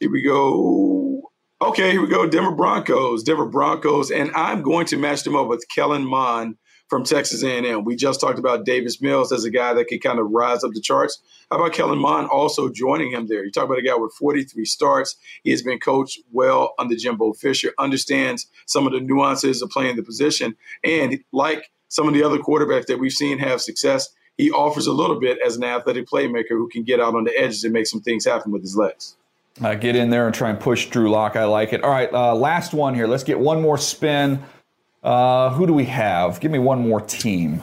[0.01, 1.31] Here we go.
[1.63, 2.27] Okay, here we go.
[2.29, 3.23] Denver Broncos.
[3.23, 4.11] Denver Broncos.
[4.11, 6.57] And I'm going to match them up with Kellen Mond
[6.89, 7.85] from Texas A&M.
[7.85, 10.73] We just talked about Davis Mills as a guy that could kind of rise up
[10.73, 11.19] the charts.
[11.51, 13.45] How about Kellen Mond also joining him there?
[13.45, 15.17] You talk about a guy with 43 starts.
[15.43, 19.97] He has been coached well under Jimbo Fisher, understands some of the nuances of playing
[19.97, 24.51] the position, and like some of the other quarterbacks that we've seen have success, he
[24.51, 27.63] offers a little bit as an athletic playmaker who can get out on the edges
[27.63, 29.17] and make some things happen with his legs.
[29.63, 31.37] Uh, get in there and try and push Drew Lock.
[31.37, 31.85] I like it.
[31.85, 33.07] All right, uh, last one here.
[33.07, 34.43] Let's get one more spin.
[35.05, 36.41] Uh, who do we have?
[36.41, 37.61] Give me one more team.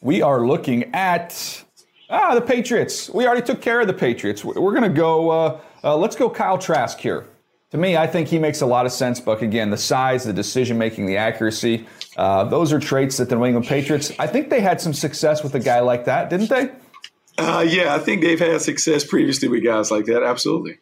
[0.00, 1.64] We are looking at
[2.10, 3.08] ah the Patriots.
[3.08, 4.44] We already took care of the Patriots.
[4.44, 5.30] We're going to go.
[5.30, 7.26] Uh, uh, let's go Kyle Trask here.
[7.70, 9.20] To me, I think he makes a lot of sense.
[9.20, 13.36] But again, the size, the decision making, the accuracy, uh, those are traits that the
[13.36, 14.10] New England Patriots.
[14.18, 16.72] I think they had some success with a guy like that, didn't they?
[17.38, 20.24] Uh, yeah, I think they've had success previously with guys like that.
[20.24, 20.78] Absolutely.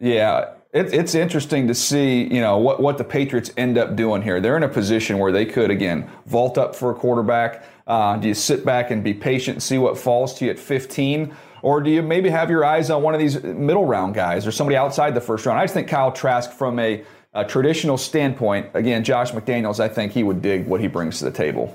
[0.00, 4.22] Yeah, it, it's interesting to see, you know, what, what the Patriots end up doing
[4.22, 4.40] here.
[4.40, 7.64] They're in a position where they could, again, vault up for a quarterback.
[7.86, 10.58] Uh, do you sit back and be patient and see what falls to you at
[10.58, 11.34] 15?
[11.62, 14.52] Or do you maybe have your eyes on one of these middle round guys or
[14.52, 15.58] somebody outside the first round?
[15.58, 17.04] I just think Kyle Trask, from a,
[17.34, 21.24] a traditional standpoint, again, Josh McDaniels, I think he would dig what he brings to
[21.24, 21.74] the table.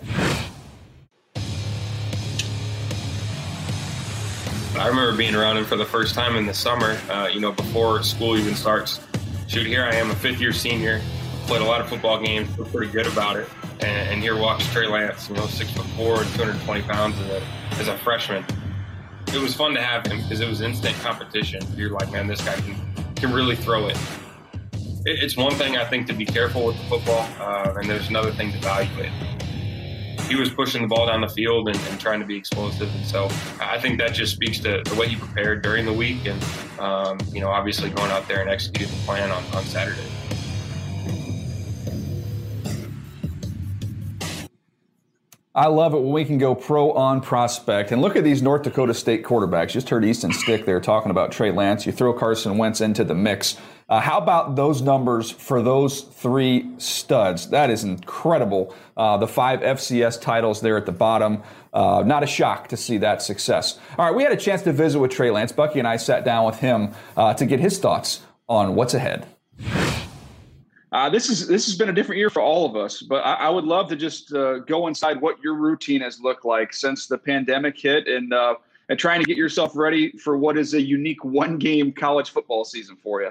[4.85, 7.51] I remember being around him for the first time in the summer, uh, you know,
[7.51, 8.99] before school even starts.
[9.47, 11.01] Shoot, here I am, a fifth year senior,
[11.47, 13.49] played a lot of football games, feel pretty good about it.
[13.79, 17.29] And, and here walks Trey Lance, you know, six foot four and 220 pounds as
[17.31, 17.43] a,
[17.79, 18.45] as a freshman.
[19.33, 21.63] It was fun to have him because it was instant competition.
[21.75, 22.75] You're like, man, this guy can,
[23.15, 23.97] can really throw it.
[24.73, 25.23] it.
[25.23, 28.31] It's one thing, I think, to be careful with the football, uh, and there's another
[28.31, 29.11] thing to value it
[30.27, 32.93] he was pushing the ball down the field and, and, trying to be explosive.
[32.95, 36.25] And so I think that just speaks to the way he prepared during the week
[36.25, 36.43] and,
[36.79, 40.01] um, you know, obviously going out there and executing the plan on, on Saturday.
[45.55, 47.93] I love it when we can go pro on prospect.
[47.93, 49.69] And look at these North Dakota State quarterbacks.
[49.69, 51.85] Just heard Easton Stick there talking about Trey Lance.
[51.85, 53.57] You throw Carson Wentz into the mix.
[53.87, 57.49] Uh, how about those numbers for those three studs?
[57.49, 58.75] That is incredible.
[58.97, 61.43] Uh, the five FCS titles there at the bottom.
[61.71, 63.79] Uh, not a shock to see that success.
[63.99, 65.51] All right, we had a chance to visit with Trey Lance.
[65.51, 69.27] Bucky and I sat down with him uh, to get his thoughts on what's ahead.
[70.91, 73.33] Uh, this is this has been a different year for all of us, but I,
[73.33, 77.05] I would love to just uh, go inside what your routine has looked like since
[77.05, 78.55] the pandemic hit, and uh,
[78.89, 82.63] and trying to get yourself ready for what is a unique one game college football
[82.63, 83.29] season for you.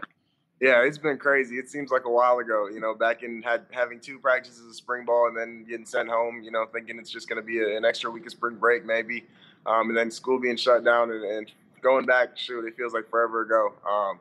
[0.61, 1.57] Yeah, it's been crazy.
[1.57, 4.75] It seems like a while ago, you know, back in had having two practices of
[4.75, 7.59] spring ball and then getting sent home, you know, thinking it's just going to be
[7.59, 9.25] a, an extra week of spring break maybe,
[9.67, 12.31] um, and then school being shut down and, and, going back.
[12.35, 13.75] Shoot, it feels like forever ago.
[13.87, 14.19] Um,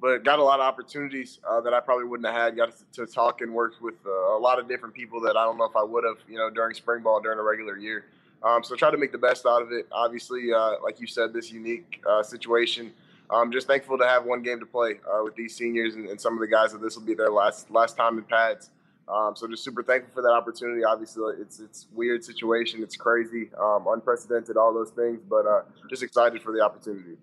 [0.00, 2.56] but got a lot of opportunities uh, that I probably wouldn't have had.
[2.56, 5.44] Got to, to talk and work with uh, a lot of different people that I
[5.44, 8.04] don't know if I would have, you know, during spring ball during a regular year.
[8.42, 9.86] Um, so try to make the best out of it.
[9.90, 12.92] Obviously, uh, like you said, this unique uh, situation.
[13.30, 16.20] I'm just thankful to have one game to play uh, with these seniors and, and,
[16.20, 18.70] some of the guys that this will be their last last time in pads.
[19.08, 20.84] Um, so just super thankful for that opportunity.
[20.84, 22.82] Obviously, it's it's weird situation.
[22.82, 25.20] It's crazy, um, unprecedented, all those things.
[25.28, 27.16] But uh, just excited for the opportunity.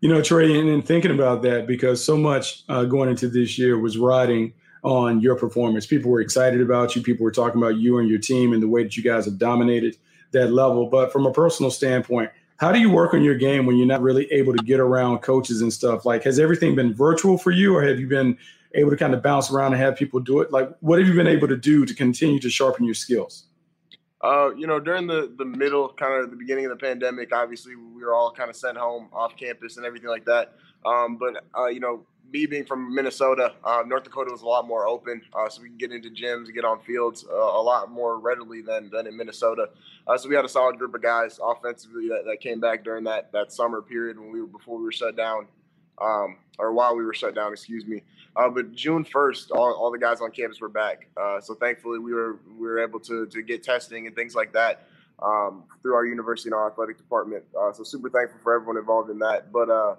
[0.00, 3.58] You know, Trey, and, and thinking about that because so much uh, going into this
[3.58, 4.52] year was riding
[4.84, 5.86] on your performance.
[5.86, 7.02] People were excited about you.
[7.02, 9.38] People were talking about you and your team and the way that you guys have
[9.38, 9.96] dominated
[10.32, 10.86] that level.
[10.86, 14.02] But from a personal standpoint, how do you work on your game when you're not
[14.02, 16.04] really able to get around coaches and stuff?
[16.04, 18.36] Like, has everything been virtual for you, or have you been
[18.74, 20.50] able to kind of bounce around and have people do it?
[20.50, 23.44] Like, what have you been able to do to continue to sharpen your skills?
[24.20, 27.76] Uh, you know, during the the middle, kind of the beginning of the pandemic, obviously
[27.76, 30.54] we were all kind of sent home off campus and everything like that.
[30.84, 34.66] Um, but uh, you know, me being from Minnesota, uh, North Dakota was a lot
[34.66, 37.90] more open, uh, so we can get into gyms, get on fields uh, a lot
[37.90, 39.70] more readily than than in Minnesota.
[40.06, 43.04] Uh, so we had a solid group of guys offensively that, that came back during
[43.04, 45.46] that that summer period when we were before we were shut down,
[46.00, 48.02] um, or while we were shut down, excuse me.
[48.36, 51.08] Uh, but June first, all, all the guys on campus were back.
[51.16, 54.52] Uh, so thankfully, we were we were able to to get testing and things like
[54.52, 54.86] that
[55.22, 57.42] um, through our university and our athletic department.
[57.72, 59.50] So super thankful for everyone involved in that.
[59.50, 59.98] But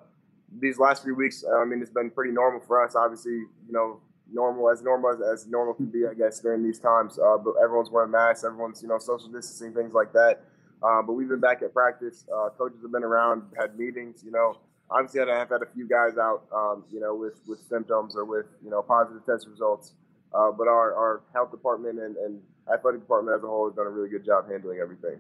[0.58, 2.96] these last few weeks, I mean, it's been pretty normal for us.
[2.96, 6.80] Obviously, you know, normal as normal as, as normal can be, I guess, during these
[6.80, 7.20] times.
[7.20, 10.42] Uh, but everyone's wearing masks, everyone's you know social distancing, things like that.
[10.82, 12.26] Uh, but we've been back at practice.
[12.58, 14.24] coaches have been around, had meetings.
[14.24, 14.58] You know
[14.92, 18.46] obviously I've had a few guys out, um, you know, with, with symptoms or with,
[18.64, 19.94] you know, positive test results.
[20.34, 23.88] Uh, but our, our health department and, and athletic department as a whole has done
[23.88, 25.20] a really good job handling everything.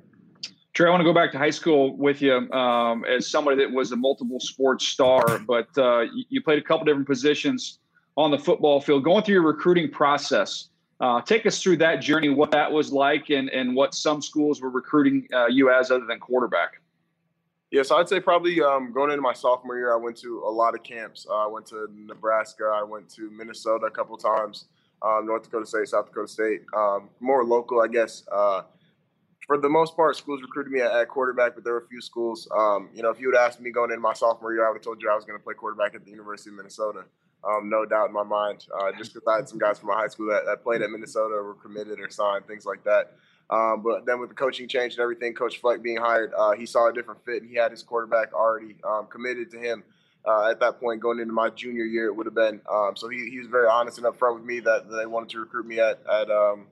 [0.79, 3.69] Trey, I want to go back to high school with you um, as somebody that
[3.69, 7.79] was a multiple sports star, but uh, you played a couple different positions
[8.15, 9.03] on the football field.
[9.03, 10.69] Going through your recruiting process,
[11.01, 14.61] uh, take us through that journey, what that was like, and, and what some schools
[14.61, 16.81] were recruiting uh, you as other than quarterback.
[17.71, 20.49] Yeah, so I'd say probably um, going into my sophomore year, I went to a
[20.49, 21.27] lot of camps.
[21.29, 24.69] Uh, I went to Nebraska, I went to Minnesota a couple times,
[25.01, 26.61] um, North Dakota State, South Dakota State.
[26.73, 28.23] Um, more local, I guess.
[29.49, 32.01] For the most part, schools recruited me at, at quarterback, but there were a few
[32.01, 32.47] schools.
[32.55, 34.75] Um, you know, if you would asked me going into my sophomore year, I would
[34.75, 37.05] have told you I was going to play quarterback at the University of Minnesota.
[37.43, 39.95] Um, no doubt in my mind, uh, just because I had some guys from my
[39.95, 43.13] high school that, that played at Minnesota, were committed or signed, things like that.
[43.49, 46.67] Um, but then with the coaching change and everything, Coach Fleck being hired, uh, he
[46.67, 49.83] saw a different fit, and he had his quarterback already um, committed to him.
[50.27, 52.61] Uh, at that point, going into my junior year, it would have been.
[52.71, 55.39] Um, so he, he was very honest and upfront with me that, they wanted to
[55.39, 56.67] recruit me at at, um,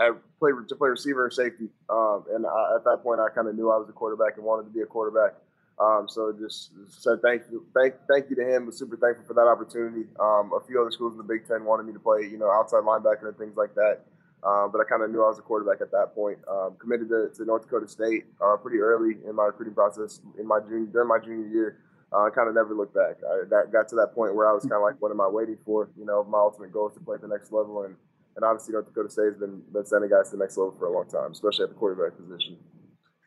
[0.00, 1.68] at play to play receiver and safety.
[1.88, 4.44] Um, and I, at that point, I kind of knew I was a quarterback and
[4.44, 5.34] wanted to be a quarterback.
[5.80, 8.66] Um, so just said thank you, thank thank you to him.
[8.66, 10.06] Was super thankful for that opportunity.
[10.18, 12.82] a few other schools in the Big Ten wanted me to play, you know, outside
[12.82, 14.02] linebacker and things like that.
[14.42, 16.38] Uh, but I kind of knew I was a quarterback at that point.
[16.48, 20.46] Um, committed to, to, North Dakota State uh, pretty early in my recruiting process in
[20.46, 21.78] my junior, during my junior year.
[22.12, 23.16] Uh, I kind of never looked back.
[23.26, 25.28] I got, got to that point where I was kind of like, what am I
[25.28, 25.90] waiting for?
[25.98, 27.96] You know, my ultimate goal is to play at the next level, and
[28.38, 30.86] and obviously North Dakota State has been been sending guys to the next level for
[30.86, 32.56] a long time, especially at the quarterback position.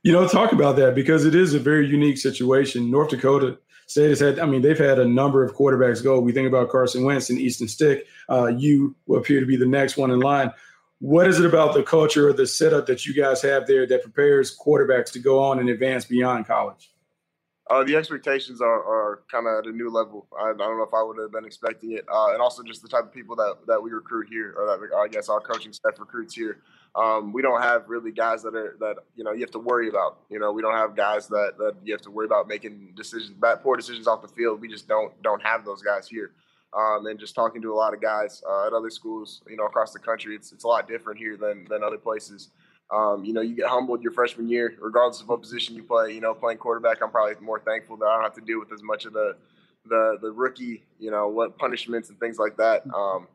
[0.04, 2.90] You know, talk about that because it is a very unique situation.
[2.90, 6.20] North Dakota State has had, I mean, they've had a number of quarterbacks go.
[6.22, 8.08] We think about Carson Wentz and Easton Stick.
[8.30, 10.52] Uh, you will appear to be the next one in line.
[11.00, 14.02] What is it about the culture or the setup that you guys have there that
[14.02, 16.92] prepares quarterbacks to go on and advance beyond college?
[17.72, 20.28] Uh, the expectations are, are kind of at a new level.
[20.38, 22.82] I, I, don't know if I would have been expecting it, uh, and also just
[22.82, 25.72] the type of people that, that we recruit here, or that I guess our coaching
[25.72, 26.58] staff recruits here.
[26.96, 29.88] Um, we don't have really guys that are that you know you have to worry
[29.88, 30.18] about.
[30.30, 33.30] You know, we don't have guys that, that you have to worry about making decisions,
[33.30, 34.60] bad poor decisions off the field.
[34.60, 36.32] We just don't don't have those guys here.
[36.78, 39.66] Um, and just talking to a lot of guys uh, at other schools, you know,
[39.66, 42.50] across the country, it's it's a lot different here than than other places.
[42.92, 46.14] Um, you know, you get humbled your freshman year, regardless of what position you play.
[46.14, 48.72] You know, playing quarterback, I'm probably more thankful that I don't have to deal with
[48.74, 49.36] as much of the
[49.86, 52.84] the the rookie, you know, what punishments and things like that.
[52.94, 53.28] Um,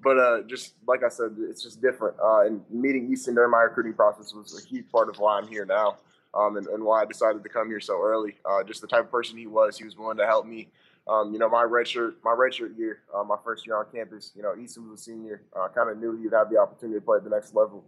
[0.00, 2.16] but uh, just like I said, it's just different.
[2.20, 5.48] Uh, and meeting Easton during my recruiting process was a huge part of why I'm
[5.48, 5.96] here now,
[6.34, 8.36] um, and, and, why I decided to come here so early.
[8.44, 10.68] Uh, just the type of person he was, he was willing to help me.
[11.06, 14.32] Um, you know, my redshirt, my redshirt year, uh, my first year on campus.
[14.34, 15.42] You know, Easton was a senior.
[15.54, 17.84] I kind of knew he'd have the opportunity to play at the next level.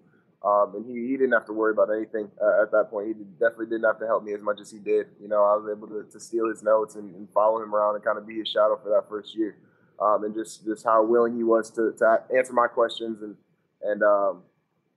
[0.47, 3.09] Um, and he, he didn't have to worry about anything uh, at that point.
[3.09, 5.09] He definitely didn't have to help me as much as he did.
[5.21, 7.97] You know, I was able to, to steal his notes and, and, follow him around
[7.97, 9.57] and kind of be his shadow for that first year.
[10.01, 13.35] Um, and just, just how willing he was to, to answer my questions and,
[13.83, 14.43] and um,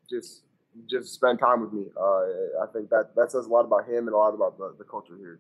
[0.08, 0.44] just
[0.88, 1.86] just spend time with me.
[2.00, 2.22] Uh,
[2.62, 4.84] I think that, that says a lot about him and a lot about the, the
[4.84, 5.40] culture here.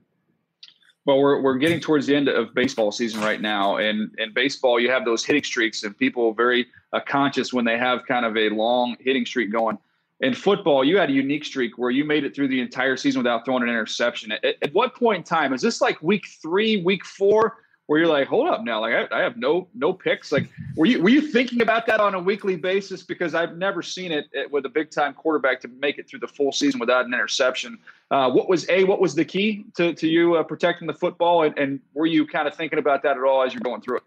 [1.05, 3.77] Well, we're, we're getting towards the end of baseball season right now.
[3.77, 7.77] And in baseball, you have those hitting streaks, and people very uh, conscious when they
[7.77, 9.77] have kind of a long hitting streak going
[10.21, 13.19] in football, you had a unique streak where you made it through the entire season
[13.19, 14.31] without throwing an interception.
[14.31, 17.57] At, at what point in time is this like week three, week four,
[17.89, 20.31] where you're like, hold up now, like I, I, have no no picks.
[20.31, 23.01] Like, were you were you thinking about that on a weekly basis?
[23.01, 26.27] Because I've never seen it with a big time quarterback to make it through the
[26.27, 27.79] full season without an interception.
[28.11, 31.41] Uh, what was a what was the key to to you uh, protecting the football,
[31.41, 33.97] and, and were you kind of thinking about that at all as you're going through
[33.97, 34.03] it?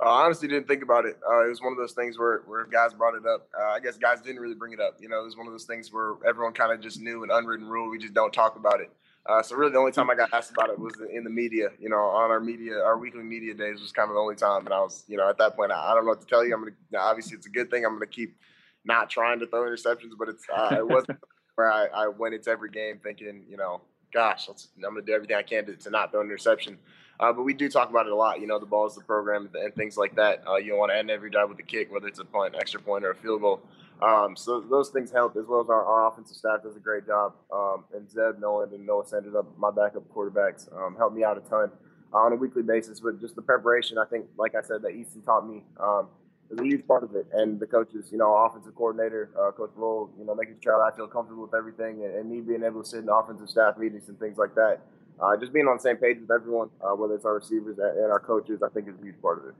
[0.00, 1.18] I honestly didn't think about it.
[1.28, 3.48] Uh, it was one of those things where, where guys brought it up.
[3.58, 4.96] Uh, I guess guys didn't really bring it up.
[4.98, 7.30] You know, it was one of those things where everyone kind of just knew an
[7.30, 7.90] unwritten rule.
[7.90, 8.90] We just don't talk about it.
[9.26, 11.68] Uh, so really, the only time I got asked about it was in the media.
[11.78, 14.64] You know, on our media, our weekly media days was kind of the only time.
[14.64, 16.44] And I was, you know, at that point, I, I don't know what to tell
[16.44, 16.54] you.
[16.54, 17.84] I'm gonna obviously it's a good thing.
[17.84, 18.36] I'm gonna keep
[18.84, 21.18] not trying to throw interceptions, but it's uh, it wasn't
[21.56, 23.82] where I, I went into every game thinking, you know,
[24.12, 26.78] gosh, I'm gonna do everything I can to, to not throw an interception.
[27.20, 28.40] Uh, but we do talk about it a lot.
[28.40, 30.42] You know, the ball is the program and things like that.
[30.48, 32.54] Uh, you don't want to end every drive with a kick, whether it's a punt,
[32.58, 33.60] extra point, or a field goal.
[34.00, 37.06] Um, so those things help as well as our, our offensive staff does a great
[37.06, 37.34] job.
[37.52, 41.70] Um, and Zeb Noland and Noah Sanders, my backup quarterbacks, um, me out a ton
[42.14, 43.00] on a weekly basis.
[43.00, 46.08] But just the preparation, I think, like I said, that Easton taught me um,
[46.50, 47.26] is a huge part of it.
[47.34, 50.96] And the coaches, you know, offensive coordinator, uh, Coach Roll, you know, making sure I
[50.96, 54.08] feel comfortable with everything, and, and me being able to sit in offensive staff meetings
[54.08, 54.80] and things like that
[55.22, 58.10] uh, just being on the same page with everyone, uh, whether it's our receivers and
[58.10, 59.54] our coaches, I think is a huge part of it.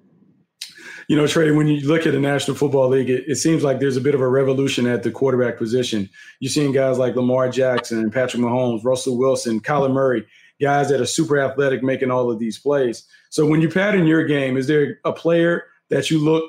[1.09, 3.81] You know, Trey, when you look at the National Football League, it, it, seems like
[3.81, 6.09] there's a bit of a revolution at the quarterback position.
[6.39, 10.27] You're seeing guys like Lamar Jackson, Patrick Mahomes, Russell Wilson, Kyler Murray,
[10.61, 13.07] guys that are super athletic making all of these plays.
[13.31, 16.45] So when you pattern your game, is there a player that you look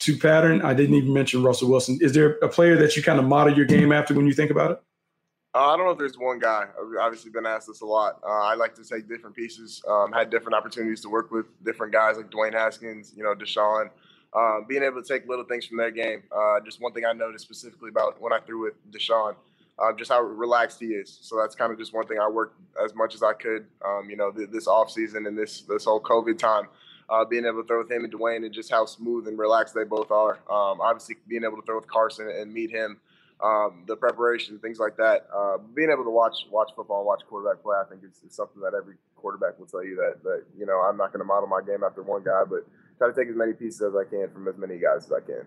[0.00, 0.62] to pattern?
[0.62, 1.98] I didn't even mention Russell Wilson.
[2.00, 4.50] Is there a player that you kind of model your game after when you think
[4.50, 4.80] about it?
[5.52, 6.66] Uh, I don't know if there's one guy.
[6.80, 8.20] I've obviously been asked this a lot.
[8.24, 9.82] Uh, I like to take different pieces.
[9.88, 13.90] Um, had different opportunities to work with different guys like Dwayne Haskins, you know, Deshaun.
[14.32, 16.22] Um, being able to take little things from their game.
[16.30, 19.34] Uh, just one thing I noticed specifically about when I threw with Deshaun,
[19.80, 21.18] uh, just how relaxed he is.
[21.20, 23.66] So that's kind of just one thing I worked as much as I could.
[23.84, 26.68] Um, you know, th- this off season and this this whole COVID time.
[27.08, 29.74] Uh, being able to throw with him and Dwayne and just how smooth and relaxed
[29.74, 30.34] they both are.
[30.48, 33.00] Um, obviously, being able to throw with Carson and meet him
[33.42, 35.26] um, the preparation, things like that.
[35.34, 38.74] Uh, being able to watch watch football watch quarterback play, I think is, something that
[38.74, 41.60] every quarterback will tell you that that you know I'm not going to model my
[41.62, 42.66] game after one guy, but
[42.98, 45.20] try to take as many pieces as I can from as many guys as I
[45.20, 45.46] can.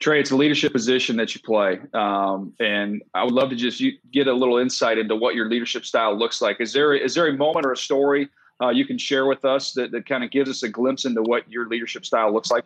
[0.00, 3.82] Trey, it's a leadership position that you play, um, and I would love to just
[4.12, 6.60] get a little insight into what your leadership style looks like.
[6.60, 8.28] Is there is there a moment or a story
[8.62, 11.22] uh, you can share with us that, that kind of gives us a glimpse into
[11.22, 12.64] what your leadership style looks like?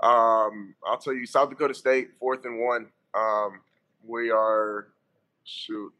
[0.00, 2.88] Um, I'll tell you, South Dakota State, fourth and one.
[3.14, 3.60] Um,
[4.06, 4.88] we are
[5.44, 5.92] shoot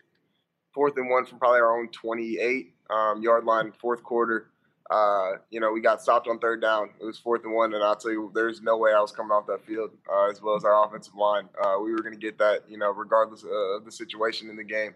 [0.73, 4.51] fourth and one from probably our own 28 um, yard line, fourth quarter.
[4.91, 6.91] Uh, you know, we got stopped on third down.
[7.01, 9.33] It was fourth and one, and I'll tell you, there's no way I was coming
[9.33, 11.49] off that field uh, as well as our offensive line.
[11.61, 14.63] Uh, we were going to get that, you know, regardless of the situation in the
[14.63, 14.95] game.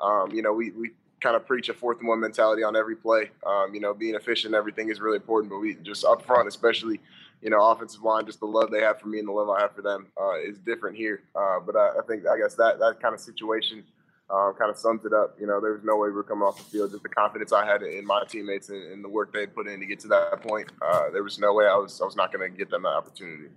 [0.00, 0.90] Um, you know, we we
[1.20, 3.30] kind of preach a fourth and one mentality on every play.
[3.46, 7.00] Um, you know, being efficient, everything is really important, but we just up front, especially,
[7.42, 9.60] you know, offensive line, just the love they have for me and the love I
[9.60, 11.24] have for them uh, is different here.
[11.34, 13.84] Uh, but I, I think, I guess that that kind of situation
[14.30, 15.36] um, kind of sums it up.
[15.38, 16.92] You know, there was no way we were coming off the field.
[16.92, 19.80] Just the confidence I had in my teammates and, and the work they put in
[19.80, 20.70] to get to that point.
[20.80, 22.90] Uh, there was no way I was I was not going to get them that
[22.90, 23.48] opportunity.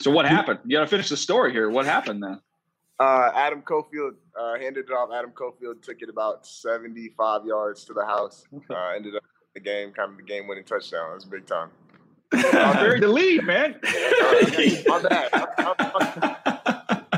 [0.00, 0.60] So what happened?
[0.64, 1.70] You got to finish the story here.
[1.70, 2.40] What happened then?
[2.98, 5.10] Uh, Adam Cofield uh, handed it off.
[5.14, 8.44] Adam Cofield took it about 75 yards to the house.
[8.70, 9.22] Uh, ended up
[9.54, 11.12] the game, kind of the game winning touchdown.
[11.12, 11.70] It was big time.
[12.32, 13.76] Very the lead, man.
[14.86, 16.40] my bad.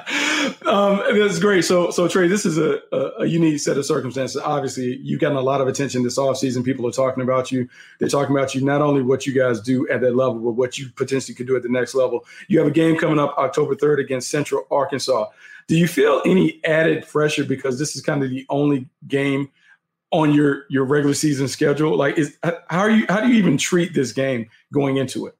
[0.67, 1.65] um, that's great.
[1.65, 4.41] So, so Trey, this is a, a, a, unique set of circumstances.
[4.43, 6.65] Obviously, you've gotten a lot of attention this offseason.
[6.65, 7.69] People are talking about you.
[7.99, 10.79] They're talking about you, not only what you guys do at that level, but what
[10.79, 12.25] you potentially could do at the next level.
[12.49, 15.27] You have a game coming up October 3rd against Central Arkansas.
[15.67, 19.49] Do you feel any added pressure because this is kind of the only game
[20.11, 21.97] on your your regular season schedule?
[21.97, 23.07] Like, is how are you?
[23.09, 25.37] How do you even treat this game going into it?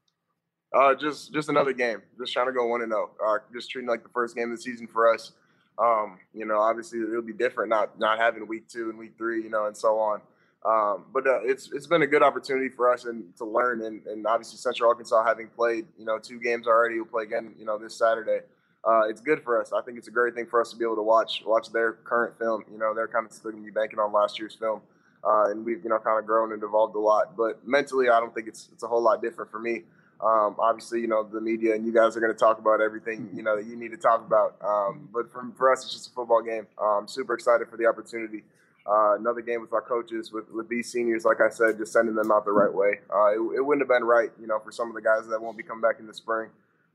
[0.75, 2.03] Uh, just just another game.
[2.19, 3.11] Just trying to go one and zero.
[3.25, 5.33] Uh, just treating like the first game of the season for us.
[5.79, 9.43] Um, you know, obviously it'll be different not not having week two and week three,
[9.43, 10.21] you know, and so on.
[10.65, 13.83] Um, but uh, it's it's been a good opportunity for us and to learn.
[13.83, 17.55] And, and obviously Central Arkansas having played you know two games already, will play again
[17.59, 18.41] you know this Saturday.
[18.87, 19.73] Uh, it's good for us.
[19.73, 21.95] I think it's a great thing for us to be able to watch watch their
[21.95, 22.65] current film.
[22.71, 24.81] You know, they're kind of still going to be banking on last year's film,
[25.25, 27.37] uh, and we've you know kind of grown and evolved a lot.
[27.37, 29.83] But mentally, I don't think it's it's a whole lot different for me.
[30.21, 33.29] Um, obviously, you know, the media and you guys are going to talk about everything,
[33.35, 34.57] you know, that you need to talk about.
[34.65, 36.67] Um, but for, for us, it's just a football game.
[36.81, 38.43] I'm super excited for the opportunity.
[38.89, 42.15] Uh, another game with our coaches, with, with these seniors, like I said, just sending
[42.15, 43.01] them out the right way.
[43.13, 45.43] Uh, it, it, wouldn't have been right, you know, for some of the guys that
[45.43, 46.49] won't be coming back in the spring,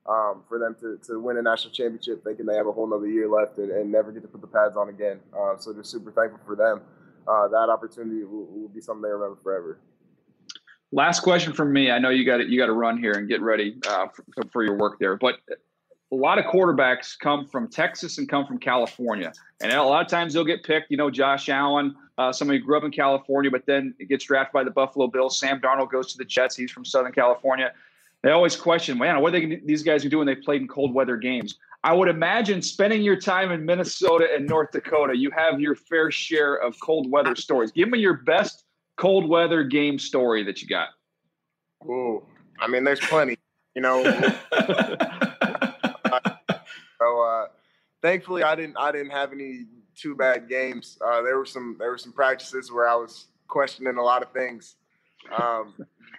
[0.08, 3.08] um, for them to, to win a national championship thinking they have a whole nother
[3.08, 5.20] year left and, and never get to put the pads on again.
[5.38, 6.82] Uh, so just super thankful for them.
[7.28, 9.80] Uh, that opportunity will, will be something they remember forever.
[10.92, 11.92] Last question from me.
[11.92, 14.64] I know you got you got to run here and get ready uh, for, for,
[14.64, 15.36] your work there, but
[16.12, 19.32] a lot of quarterbacks come from Texas and come from California,
[19.62, 20.92] and a lot of times they'll get picked.
[20.92, 24.52] You know, Josh Allen, uh, somebody who grew up in California, but then gets drafted
[24.52, 25.40] by the Buffalo Bills.
[25.40, 26.58] Sam Darnold goes to the Jets.
[26.58, 27.72] He's from Southern California.
[28.24, 30.68] They always question, man, what are they, these guys can do when They played in
[30.68, 31.58] cold weather games.
[31.84, 36.12] I would imagine spending your time in Minnesota and North Dakota, you have your fair
[36.12, 37.72] share of cold weather stories.
[37.72, 38.66] Give me your best
[38.98, 40.90] cold weather game story that you got?
[41.86, 42.24] Ooh,
[42.60, 43.36] I mean, there's plenty.
[43.74, 44.04] You know.
[47.00, 47.48] so uh,
[48.04, 48.78] thankfully, I didn't.
[48.78, 49.66] I didn't have any
[49.96, 51.00] too bad games.
[51.04, 51.78] Uh, there were some.
[51.80, 54.76] There were some practices where I was questioning a lot of things
[55.38, 55.74] um,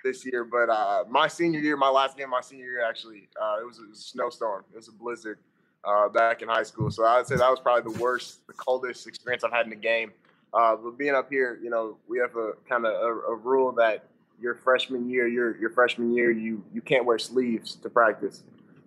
[0.05, 0.44] this year.
[0.44, 3.78] But uh, my senior year, my last game, my senior year, actually, uh, it was,
[3.78, 4.64] it, was, a snowstorm.
[4.72, 5.38] It was a blizzard
[5.84, 6.90] uh, back in high school.
[6.90, 9.70] So I would say that was probably the worst, the coldest experience I've had in
[9.70, 10.12] the game.
[10.55, 13.72] Uh, but being up here, you know, we have a kind of a, a, rule
[13.72, 14.05] that
[14.38, 18.42] your freshman year, your your freshman year, you you can't wear sleeves to practice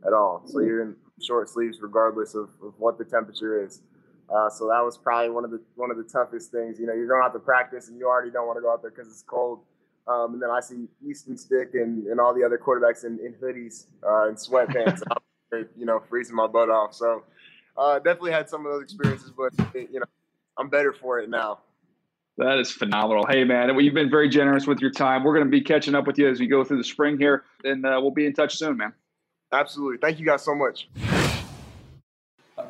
[0.06, 0.44] at all.
[0.46, 3.82] So you're in short sleeves regardless of, of what the temperature is.
[4.30, 6.80] Uh, so that was probably one of the one of the toughest things.
[6.80, 8.84] You know, you're going out to practice and you already don't want to go out
[8.84, 9.62] there because it's cold.
[10.08, 13.34] Um, and then I see Easton Stick and, and all the other quarterbacks in, in
[13.34, 15.02] hoodies uh, and sweatpants.
[15.78, 16.94] you know, freezing my butt off.
[16.94, 17.24] So
[17.78, 20.06] uh, definitely had some of those experiences, but you know,
[20.58, 21.60] I'm better for it now.
[22.38, 23.26] That is phenomenal.
[23.30, 25.24] Hey, man, you've been very generous with your time.
[25.24, 27.46] We're going to be catching up with you as we go through the spring here,
[27.64, 28.94] and uh, we'll be in touch soon, man.
[29.54, 29.98] Absolutely.
[30.00, 30.90] Thank you guys so much.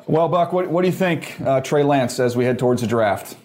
[0.06, 2.86] Well, Buck, what, what do you think, uh, Trey Lance, as we head towards the
[2.86, 3.36] draft?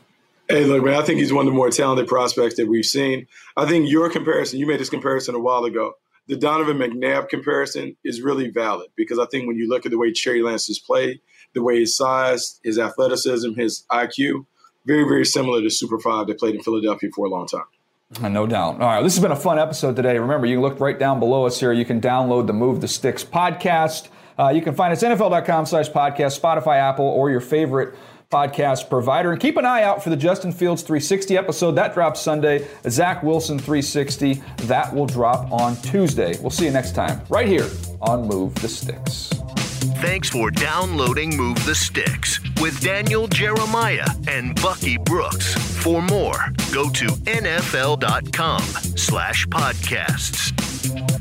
[0.52, 3.26] Hey, look, man, I think he's one of the more talented prospects that we've seen.
[3.56, 5.94] I think your comparison, you made this comparison a while ago.
[6.28, 9.98] The Donovan McNabb comparison is really valid because I think when you look at the
[9.98, 11.22] way Trey Lance has played,
[11.54, 14.46] the way his size, his athleticism, his IQ,
[14.86, 17.64] very, very similar to Super Five that played in Philadelphia for a long time.
[18.22, 18.82] Uh, no doubt.
[18.82, 20.20] All right, this has been a fun episode today.
[20.20, 21.72] Remember, you can look right down below us here.
[21.72, 24.10] You can download the Move the Sticks podcast.
[24.38, 27.96] Uh, you can find us NFL.com slash podcast, Spotify, Apple, or your favorite
[28.32, 29.32] podcast provider.
[29.32, 31.72] And keep an eye out for the Justin Fields 360 episode.
[31.74, 32.68] That drops Sunday.
[32.90, 34.42] Zach Wilson 360.
[34.64, 36.38] That will drop on Tuesday.
[36.42, 37.70] We'll see you next time right here
[38.02, 39.30] on Move the Sticks.
[40.02, 45.54] Thanks for downloading Move the Sticks with Daniel Jeremiah and Bucky Brooks.
[45.84, 51.21] For more, go to nfl.com slash podcasts.